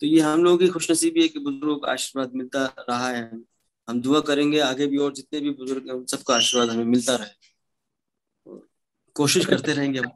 तो 0.00 0.06
ये 0.06 0.20
हम 0.20 0.44
लोगों 0.44 0.58
की 0.58 0.68
खुश 0.68 0.90
नसीबी 0.90 1.22
है 1.22 1.28
कि 1.28 1.38
बुज़ुर्गों 1.38 1.76
का 1.76 1.92
आशीर्वाद 1.92 2.32
मिलता 2.34 2.64
रहा 2.78 3.08
है। 3.08 3.30
हम 3.88 4.00
दुआ 4.00 4.20
करेंगे 4.20 4.58
आगे 4.60 4.86
भी 4.86 4.96
और 4.96 5.12
जितने 5.12 5.40
भी 5.40 5.50
बुज़ुर्ग 5.50 5.88
हैं 5.88 5.94
उन 5.94 6.04
सबका 6.04 6.34
आशीर्वाद 6.34 6.70
हमें 6.70 6.84
मिलता 6.84 7.14
रहे। 7.16 8.58
कोशिश 9.16 9.46
करते 9.46 9.72
रहेंगे 9.72 9.98
हम। 9.98 10.10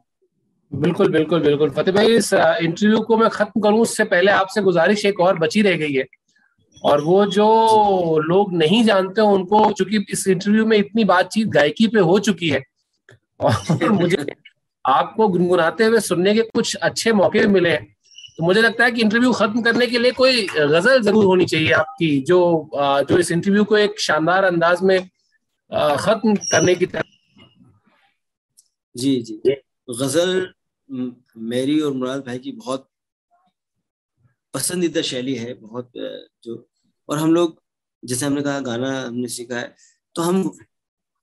बिल्कुल 0.71 1.11
बिल्कुल 1.11 1.41
बिल्कुल। 1.41 1.69
फतेह 1.69 1.93
भाई 1.93 2.15
इस 2.15 2.33
इंटरव्यू 2.33 2.99
को 3.01 3.17
मैं 3.17 3.29
खत्म 3.29 3.61
करूँ 3.61 3.79
उससे 3.81 4.03
पहले 4.03 4.31
आपसे 4.31 4.61
गुजारिश 4.61 5.05
एक 5.05 5.19
और 5.19 5.39
बची 5.39 5.61
रह 5.61 5.77
गई 5.77 5.93
है। 5.93 6.05
और 6.83 7.01
वो 7.01 7.25
जो 7.25 7.45
लोग 8.19 8.53
नहीं 8.53 8.83
जानते 8.83 9.21
उनको 9.21 9.71
चूँकि 9.71 10.05
इस 10.09 10.27
इंटरव्यू 10.27 10.65
में 10.65 10.77
इतनी 10.77 11.03
बातचीत 11.05 11.47
गायकी 11.47 11.87
पे 11.87 11.99
हो 12.01 12.19
चुकी 12.19 12.49
है 12.49 12.63
और 13.41 13.89
मुझे 13.91 14.25
आपको 14.85 15.27
गुनगुनाते 15.27 15.85
हुए 15.85 15.99
सुनने 16.01 16.33
के 16.33 16.41
कुछ 16.55 16.75
अच्छे 16.75 17.13
मौके 17.13 17.45
मिले 17.47 17.75
तो 17.75 18.43
मुझे 18.45 18.61
लगता 18.61 18.83
है 18.85 18.91
कि 18.91 19.01
इंटरव्यू 19.01 19.31
खत्म 19.33 19.61
करने 19.61 19.87
के 19.87 19.99
लिए 19.99 20.11
कोई 20.11 20.45
गज़ल 20.47 21.01
ज़रूर 21.01 21.25
होनी 21.25 21.45
चाहिए 21.45 21.71
आपकी, 21.73 22.19
जो 22.21 22.69
जो 23.09 23.17
इस 23.17 23.31
इंटरव्यू 23.31 23.63
को 23.63 23.77
एक 23.77 23.99
शानदार 23.99 24.43
अंदाज 24.43 24.81
में 24.83 24.99
खत्म 25.71 26.35
करने 26.35 26.75
की 26.75 26.85
तरह 26.85 27.09
जी 28.95 29.21
जी। 29.21 29.55
गज़ल 29.89 30.47
मेरी 31.49 31.79
और 31.81 31.93
मुराद 31.93 32.23
भाई 32.25 32.37
की 32.39 32.51
बहुत 32.53 32.87
पसंदीदा 34.53 35.01
शैली 35.01 35.35
है, 35.35 35.53
बहुत 35.53 35.91
जो, 36.43 36.55
और 37.09 37.17
हम 37.17 37.33
लोग, 37.33 37.61
जैसे 38.03 38.25
हमने 38.25 38.41
कहा, 38.41 38.59
गाना 38.59 39.01
हमने 39.01 39.27
सीखा 39.29 39.57
है 39.57 39.75
तो 40.15 40.21
हम 40.21 40.43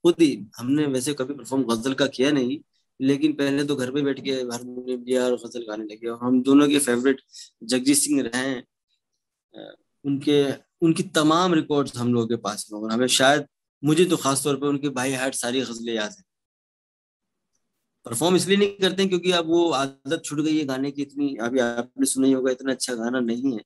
खुद 0.05 0.21
ही, 0.21 0.47
हमने 0.59 0.87
वैसे 0.87 1.15
कभी 1.15 1.35
परफॉर्म 1.35 1.65
गज़ल 1.65 1.95
का 1.95 2.07
किया 2.09 2.31
नहीं, 2.33 2.59
लेकिन 3.01 3.33
पहले 3.33 3.65
तो 3.65 3.77
घर 3.77 3.91
पे 3.93 4.03
बैठ 4.03 4.21
के 4.25 4.31
हारमोनियम 4.33 5.05
लिया 5.05 5.25
और 5.25 5.37
गज़ल 5.37 5.65
गाने 5.69 5.85
लगे 5.85 6.09
और 6.09 6.19
हम 6.23 6.43
दोनों 6.43 6.69
के 6.69 6.79
फेवरेट 6.79 7.21
जगजीत 7.65 7.97
सिंह 7.97 8.23
रहे 8.23 8.43
हैं 8.43 8.63
उनके, 10.05 10.43
उनकी 10.83 11.03
तमाम 11.15 11.55
रिकॉर्ड्स 11.55 11.97
हम 11.97 12.13
लोगों 12.15 12.27
के 12.29 12.37
पास 12.43 12.67
में 12.73 12.81
और 12.81 12.93
हमें 12.93 13.07
शायद, 13.09 13.47
मुझे 13.83 14.05
तो 14.05 14.17
खासतौर 14.17 14.57
पर 14.57 14.67
उनके 14.67 14.89
भाई 14.91 15.13
हाट 15.15 15.35
सारी 15.35 15.61
गजलें 15.61 15.95
याद 15.95 16.11
है। 16.11 16.23
परफॉर्म 18.07 18.37
इसलिए 18.37 18.57
नहीं 18.57 18.69
करते 18.81 19.07
क्योंकि 19.07 19.31
अब 19.33 19.47
वो 19.47 19.69
आदत 19.73 20.23
छुट 20.25 20.41
गई 20.41 20.59
है 20.59 20.65
गाने 20.65 20.91
की 20.91 21.03
इतनी, 21.03 21.35
अभी 21.37 21.59
आपने 21.61 22.07
सुना 22.07 22.27
ही 22.27 22.33
होगा 22.33 22.51
इतना 22.51 22.73
अच्छा 22.73 22.95
गाना 22.95 23.21
नहीं 23.21 23.59
है। 23.59 23.63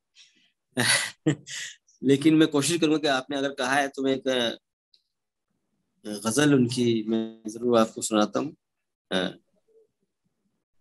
लेकिन 2.02 2.34
मैं 2.36 2.48
कोशिश 2.48 2.80
करूँगा 2.80 2.98
कि 2.98 3.08
आपने 3.08 3.36
अगर 3.36 3.52
कहा 3.54 3.74
है 3.74 3.88
तो 3.88 4.02
मैं 4.02 4.14
एक 4.16 4.58
गज़ल 6.04 6.54
उनकी 6.54 7.04
मैं 7.08 7.50
ज़रूर 7.50 7.78
आपको 7.78 8.02
सुनाता 8.02 8.40
हूँ। 8.40 8.54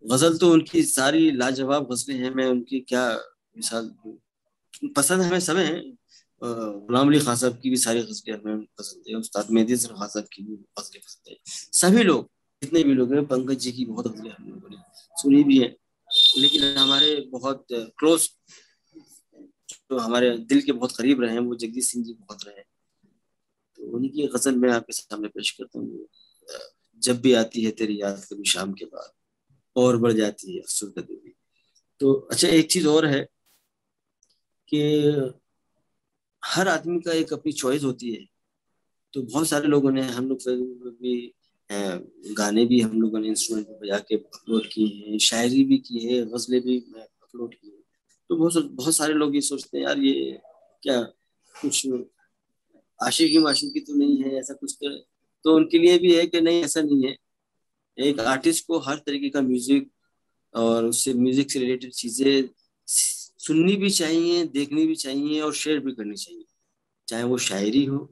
गज़ल 0.03 0.37
तो 0.37 0.51
उनकी 0.53 0.83
सारी 0.83 1.31
लाजवाब 1.31 1.87
गजलें 1.91 2.17
हैं, 2.17 2.29
मैं 2.35 2.45
उनकी 2.47 2.79
क्या 2.81 3.05
मिसाल 3.57 3.91
पसंद 4.95 5.21
हमें 5.21 5.39
सब 5.39 5.57
है। 5.57 5.81
गुलाम 6.41 7.07
अली 7.07 7.19
खान 7.19 7.35
साहब 7.35 7.59
की 7.61 7.69
भी 7.69 7.77
सारी 7.77 8.01
गजलें 8.01 8.35
हमें 8.35 8.65
पसंद 8.77 9.03
है, 9.09 9.15
उस्ताद 9.15 9.51
मेहदी 9.51 9.75
खान 9.77 10.07
साहब 10.07 10.27
की 10.33 10.43
भी 10.43 10.55
गजलें 10.55 11.01
पसंद 11.01 11.29
है। 11.29 11.37
सभी 11.45 12.03
लोग, 12.03 12.29
जितने 12.61 12.83
भी 12.83 12.93
लोग 12.93 13.13
हैं, 13.13 13.25
पंकज 13.27 13.57
जी 13.57 13.71
की 13.71 13.85
बहुत 13.85 14.07
गजलें 14.07 14.31
हम 14.31 14.49
लोगों 14.49 14.69
ने 14.69 14.77
सुनी 15.15 15.43
भी 15.43 15.59
है। 15.59 15.75
लेकिन 16.37 16.77
हमारे 16.77 17.15
बहुत 17.31 17.65
क्लोज 17.71 18.29
जो 19.71 19.97
हमारे 19.99 20.37
दिल 20.39 20.61
के 20.61 20.71
बहुत 20.71 20.95
करीब 20.97 21.21
रहे 21.21 21.33
हैं, 21.33 21.39
वो 21.39 21.55
जगदीश 21.55 21.91
सिंह 21.91 22.05
जी 22.05 22.13
बहुत 22.13 22.45
रहे 22.47 22.55
तो 23.81 23.91
उन्हीं 23.95 24.09
की 24.11 24.27
गज़ल 24.27 24.55
मैं 24.55 24.69
आपके 24.71 24.93
सामने 24.93 25.27
पेश 25.27 25.49
करता 25.51 25.79
हूँ। 25.79 26.07
जब 27.01 27.21
भी 27.21 27.33
आती 27.33 27.63
है 27.63 27.71
तेरी 27.73 28.01
याद, 28.01 28.25
कभी 28.31 28.43
शाम 28.49 28.73
के 28.73 28.85
बाद, 28.85 29.11
और 29.75 29.97
बढ़ 29.97 30.11
जाती 30.13 30.53
है 30.53 30.59
अफसर 30.61 31.01
देवी 31.01 31.33
तो 32.01 32.13
अच्छा 32.31 32.47
एक 32.49 32.71
चीज़ 32.71 32.87
और 32.87 33.05
है 33.05 33.21
कि 34.69 34.81
हर 36.43 36.67
आदमी 36.67 36.99
का 37.01 37.13
एक 37.13 37.33
अपनी 37.33 37.51
चॉइस 37.53 37.83
होती 37.83 38.11
है। 38.11 38.25
तो 39.13 39.21
बहुत 39.23 39.47
सारे 39.47 39.67
लोगों 39.67 39.91
ने 39.91 40.01
हम 40.03 40.27
लोग 40.29 40.39
भी 41.01 41.33
गाने 42.37 42.65
भी 42.65 42.79
हम 42.81 43.01
लोगों 43.01 43.19
ने 43.19 43.27
इंस्ट्रूमेंट 43.27 43.67
पर 43.67 43.79
बजा 43.79 43.99
के 43.99 44.15
अपलोड 44.15 44.67
किए 44.67 44.87
हैं, 44.87 45.17
शायरी 45.19 45.63
भी 45.63 45.77
की 45.79 45.99
है, 45.99 46.21
गजलें 46.27 46.61
भी 46.61 46.77
अपलोड 46.77 47.53
की 47.53 47.67
है। 47.67 47.79
तो 48.29 48.35
बहुत 48.35 48.71
बहुत 48.71 48.95
सारे 48.95 49.13
लोग 49.13 49.35
ये 49.35 49.41
सोचते 49.41 49.77
हैं, 49.77 49.85
यार 49.85 49.99
ये 49.99 50.39
क्या 50.83 51.01
कुछ 51.55 51.85
आशिकी 53.01 53.37
माशिकी 53.37 53.79
तो 53.79 53.93
नहीं 53.93 54.17
है 54.23 54.35
ऐसा 54.39 54.53
कुछ 54.53 54.77
तो, 54.83 54.97
तो 55.45 55.55
उनके 55.55 55.77
लिए 55.77 55.97
भी 55.99 56.15
है 56.15 56.25
कि 56.27 56.41
नहीं 56.41 56.63
ऐसा 56.63 56.81
नहीं 56.81 57.05
है। 57.05 57.15
एक 57.97 58.19
आर्टिस्ट 58.19 58.65
को 58.67 58.79
हर 58.79 58.97
तरीके 58.97 59.29
का 59.29 59.41
म्यूज़िक 59.41 59.89
और 60.53 60.85
उससे 60.85 61.13
म्यूज़िक 61.13 61.51
से 61.51 61.59
रिलेटेड 61.59 61.91
चीज़ें 61.91 62.49
सुननी 62.87 63.75
भी 63.75 63.89
चाहिए 63.89 64.43
देखनी 64.45 64.85
भी 64.87 64.95
चाहिए 64.95 65.39
और 65.41 65.53
शेयर 65.53 65.79
भी 65.79 65.91
करनी 65.91 66.15
चाहिए। 66.15 66.43
चाहे 67.07 67.23
वो 67.23 67.37
शायरी 67.37 67.83
हो 67.85 68.07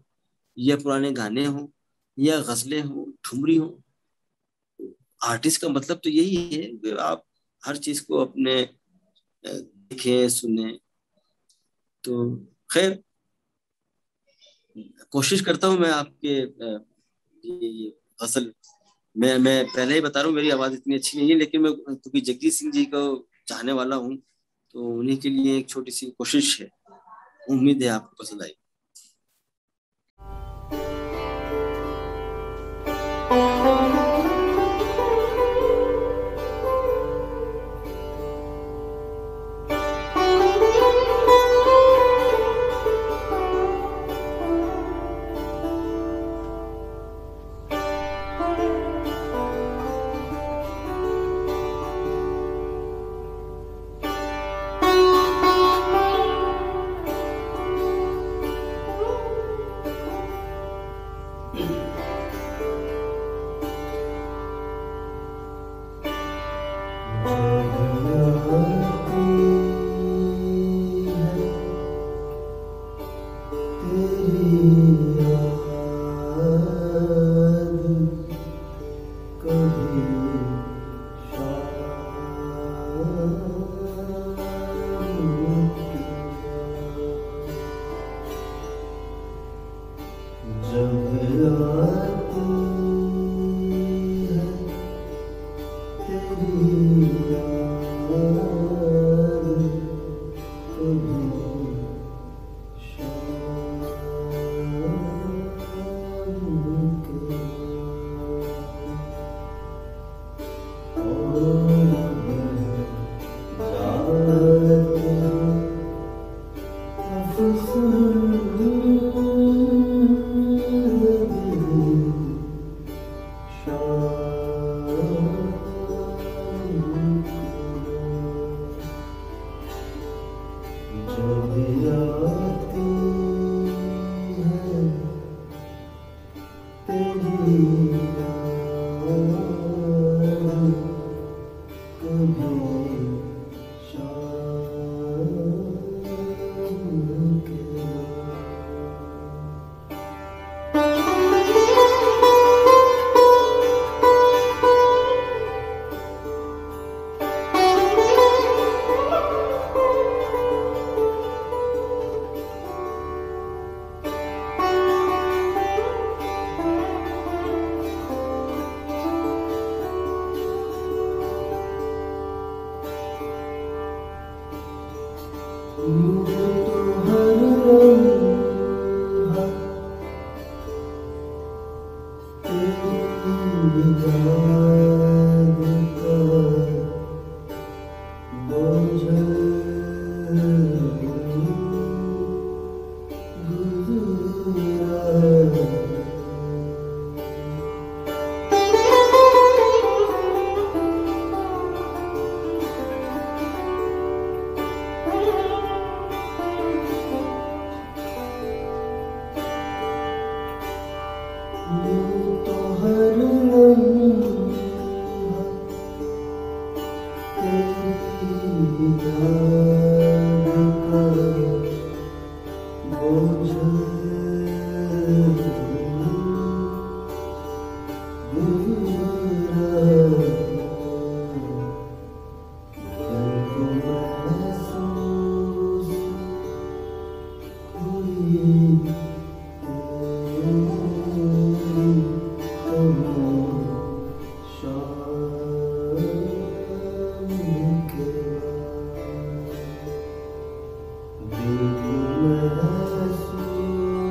या 0.58 0.76
पुराने 0.78 1.12
गाने 1.12 1.46
हो 1.46 1.70
या 2.18 2.40
गजलें 2.42 2.82
हो 2.82 3.08
ठुमरी 3.24 3.56
हो। 3.56 3.68
आर्टिस्ट 5.24 5.62
का 5.62 5.70
मतलब 5.70 6.02
तो 6.04 6.10
यही 6.10 6.36
है 6.36 6.62
कि 6.64 6.92
आप 6.92 7.24
हर 7.64 7.78
चीज़ 7.78 8.04
को 8.06 8.18
अपने 8.18 8.56
देखें 9.44 10.30
सुने। 10.30 10.72
तो 12.04 12.36
खैर 12.74 13.00
कोशिश 15.12 15.42
करता 15.42 15.68
हूँ 15.68 15.78
मैं 15.80 15.90
आपके 15.92 16.36
ये 17.44 17.90
असल, 18.22 18.52
मैं 19.16 19.38
मैं 19.38 19.66
पहले 19.68 19.96
ही 19.96 20.02
बता 20.02 20.20
रहा 20.20 20.28
हूँ, 20.28 20.36
मेरी 20.36 20.50
आवाज़ 20.50 20.74
इतनी 20.74 20.96
अच्छी 20.96 21.18
नहीं 21.18 21.30
है, 21.30 21.36
लेकिन 21.38 21.62
मैं, 21.62 21.72
क्योंकि 21.74 22.22
जगदीश 22.22 22.60
सिंह 22.60 22.72
जी 22.72 22.86
को 22.86 23.02
चाहने 23.48 23.72
वाला 23.72 23.96
हूँ 23.96 24.18
तो 24.76 24.90
उन्हीं 24.90 25.18
के 25.18 25.30
लिए 25.30 25.58
एक 25.58 25.70
छोटी 25.70 25.92
सी 25.92 26.06
कोशिश 26.18 26.60
है। 26.62 26.70
उम्मीद 27.50 27.84
है 27.84 27.90
आपको 27.90 28.24
पसंद 28.24 28.42
आई 28.44 28.54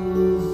Ooh. 0.09 0.48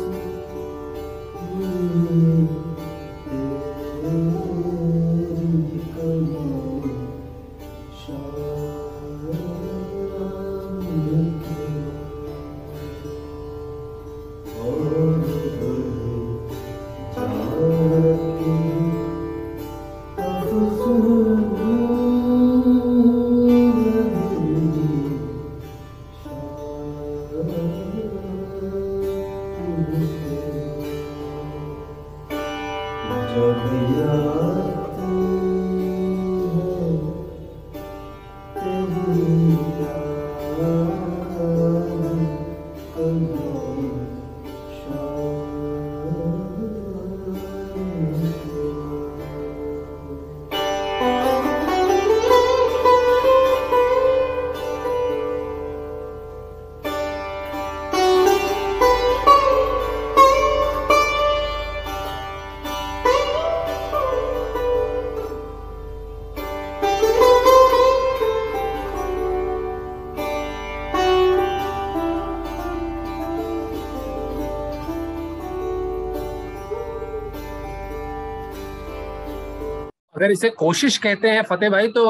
अगर 80.26 80.32
इसे 80.32 80.50
कोशिश 80.50 80.98
कहते 80.98 81.30
हैं 81.30 81.42
फतेह 81.44 81.70
भाई 81.70 81.88
तो 81.88 82.04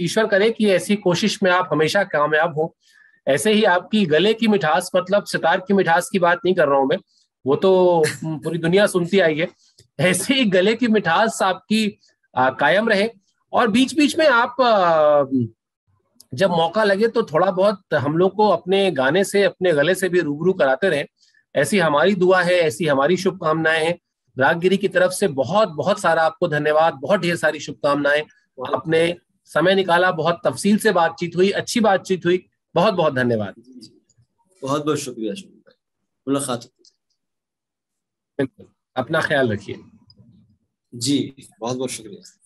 ईश्वर 0.00 0.26
करे 0.26 0.50
कि 0.50 0.68
ऐसी 0.70 0.96
कोशिश 0.96 1.38
में 1.42 1.50
आप 1.50 1.68
हमेशा 1.72 2.02
कामयाब 2.04 2.58
हो। 2.58 2.74
ऐसे 3.26 3.52
ही 3.52 3.64
आपकी 3.64 4.04
गले 4.06 4.34
की 4.34 4.48
मिठास 4.48 4.90
मतलब 4.96 5.24
सितार 5.24 5.60
की 5.60 5.74
मिठास 5.74 6.08
की 6.12 6.18
बात 6.18 6.40
नहीं 6.44 6.54
कर 6.54 6.68
रहा 6.68 6.78
हूँ 6.78 6.86
मैं 6.86 6.98
वो 7.44 7.56
तो 7.56 7.72
पूरी 8.24 8.58
दुनिया 8.58 8.86
सुनती 8.86 9.18
आई 9.18 9.38
है। 9.38 9.48
ऐसे 10.00 10.34
ही 10.34 10.44
गले 10.44 10.74
की 10.74 10.88
मिठास 10.88 11.42
आपकी 11.42 11.98
आ, 12.34 12.50
कायम 12.50 12.88
रहे 12.88 13.08
और 13.52 13.68
बीच 13.68 13.94
बीच 13.94 14.18
में 14.18 14.26
आप 14.28 14.60
आ, 14.60 15.24
जब 16.34 16.50
मौका 16.50 16.84
लगे 16.84 17.08
तो 17.08 17.22
थोड़ा 17.22 17.50
बहुत 17.50 17.94
हम 17.94 18.16
लोग 18.16 18.34
को 18.34 18.48
अपने 18.48 18.90
गाने 18.90 19.24
से 19.24 19.42
अपने 19.42 19.72
गले 19.72 19.94
से 19.94 20.08
भी 20.08 20.20
रूबरू 20.20 20.52
कराते 20.52 20.88
रहे। 20.88 21.04
ऐसी 21.54 21.78
हमारी 21.78 22.14
दुआ 22.14 22.42
है 22.42 22.54
ऐसी 22.54 22.86
हमारी 22.86 23.16
शुभकामनाएँ 23.16 23.84
हैं। 23.84 23.98
रागगिरी 24.38 24.76
की 24.76 24.88
तरफ़ 24.88 25.12
से 25.12 25.28
बहुत 25.28 25.68
बहुत 25.68 26.00
सारा 26.00 26.22
आपको 26.22 26.48
धन्यवाद 26.48 26.94
बहुत 26.94 27.20
ढेर 27.20 27.36
सारी 27.36 27.60
शुभकामनाएँ। 27.60 28.22
आपने 28.74 29.16
समय 29.44 29.74
निकाला 29.74 30.10
बहुत 30.12 30.40
तफसील 30.44 30.78
से 30.78 30.92
बातचीत 30.92 31.36
हुई 31.36 31.50
अच्छी 31.50 31.80
बातचीत 31.80 32.26
हुई। 32.26 32.44
बहुत 32.74 32.94
बहुत 32.94 33.14
धन्यवाद। 33.14 33.54
बहुत 34.62 34.84
बहुत 34.84 34.98
शुक्रिया 34.98 35.34
मुलाकात। 36.26 36.68
अपना 38.96 39.20
ख्याल 39.20 39.52
रखिए। 39.52 39.76
जी 40.94 41.34
बहुत 41.60 41.76
बहुत 41.76 41.90
शुक्रिया। 41.90 42.43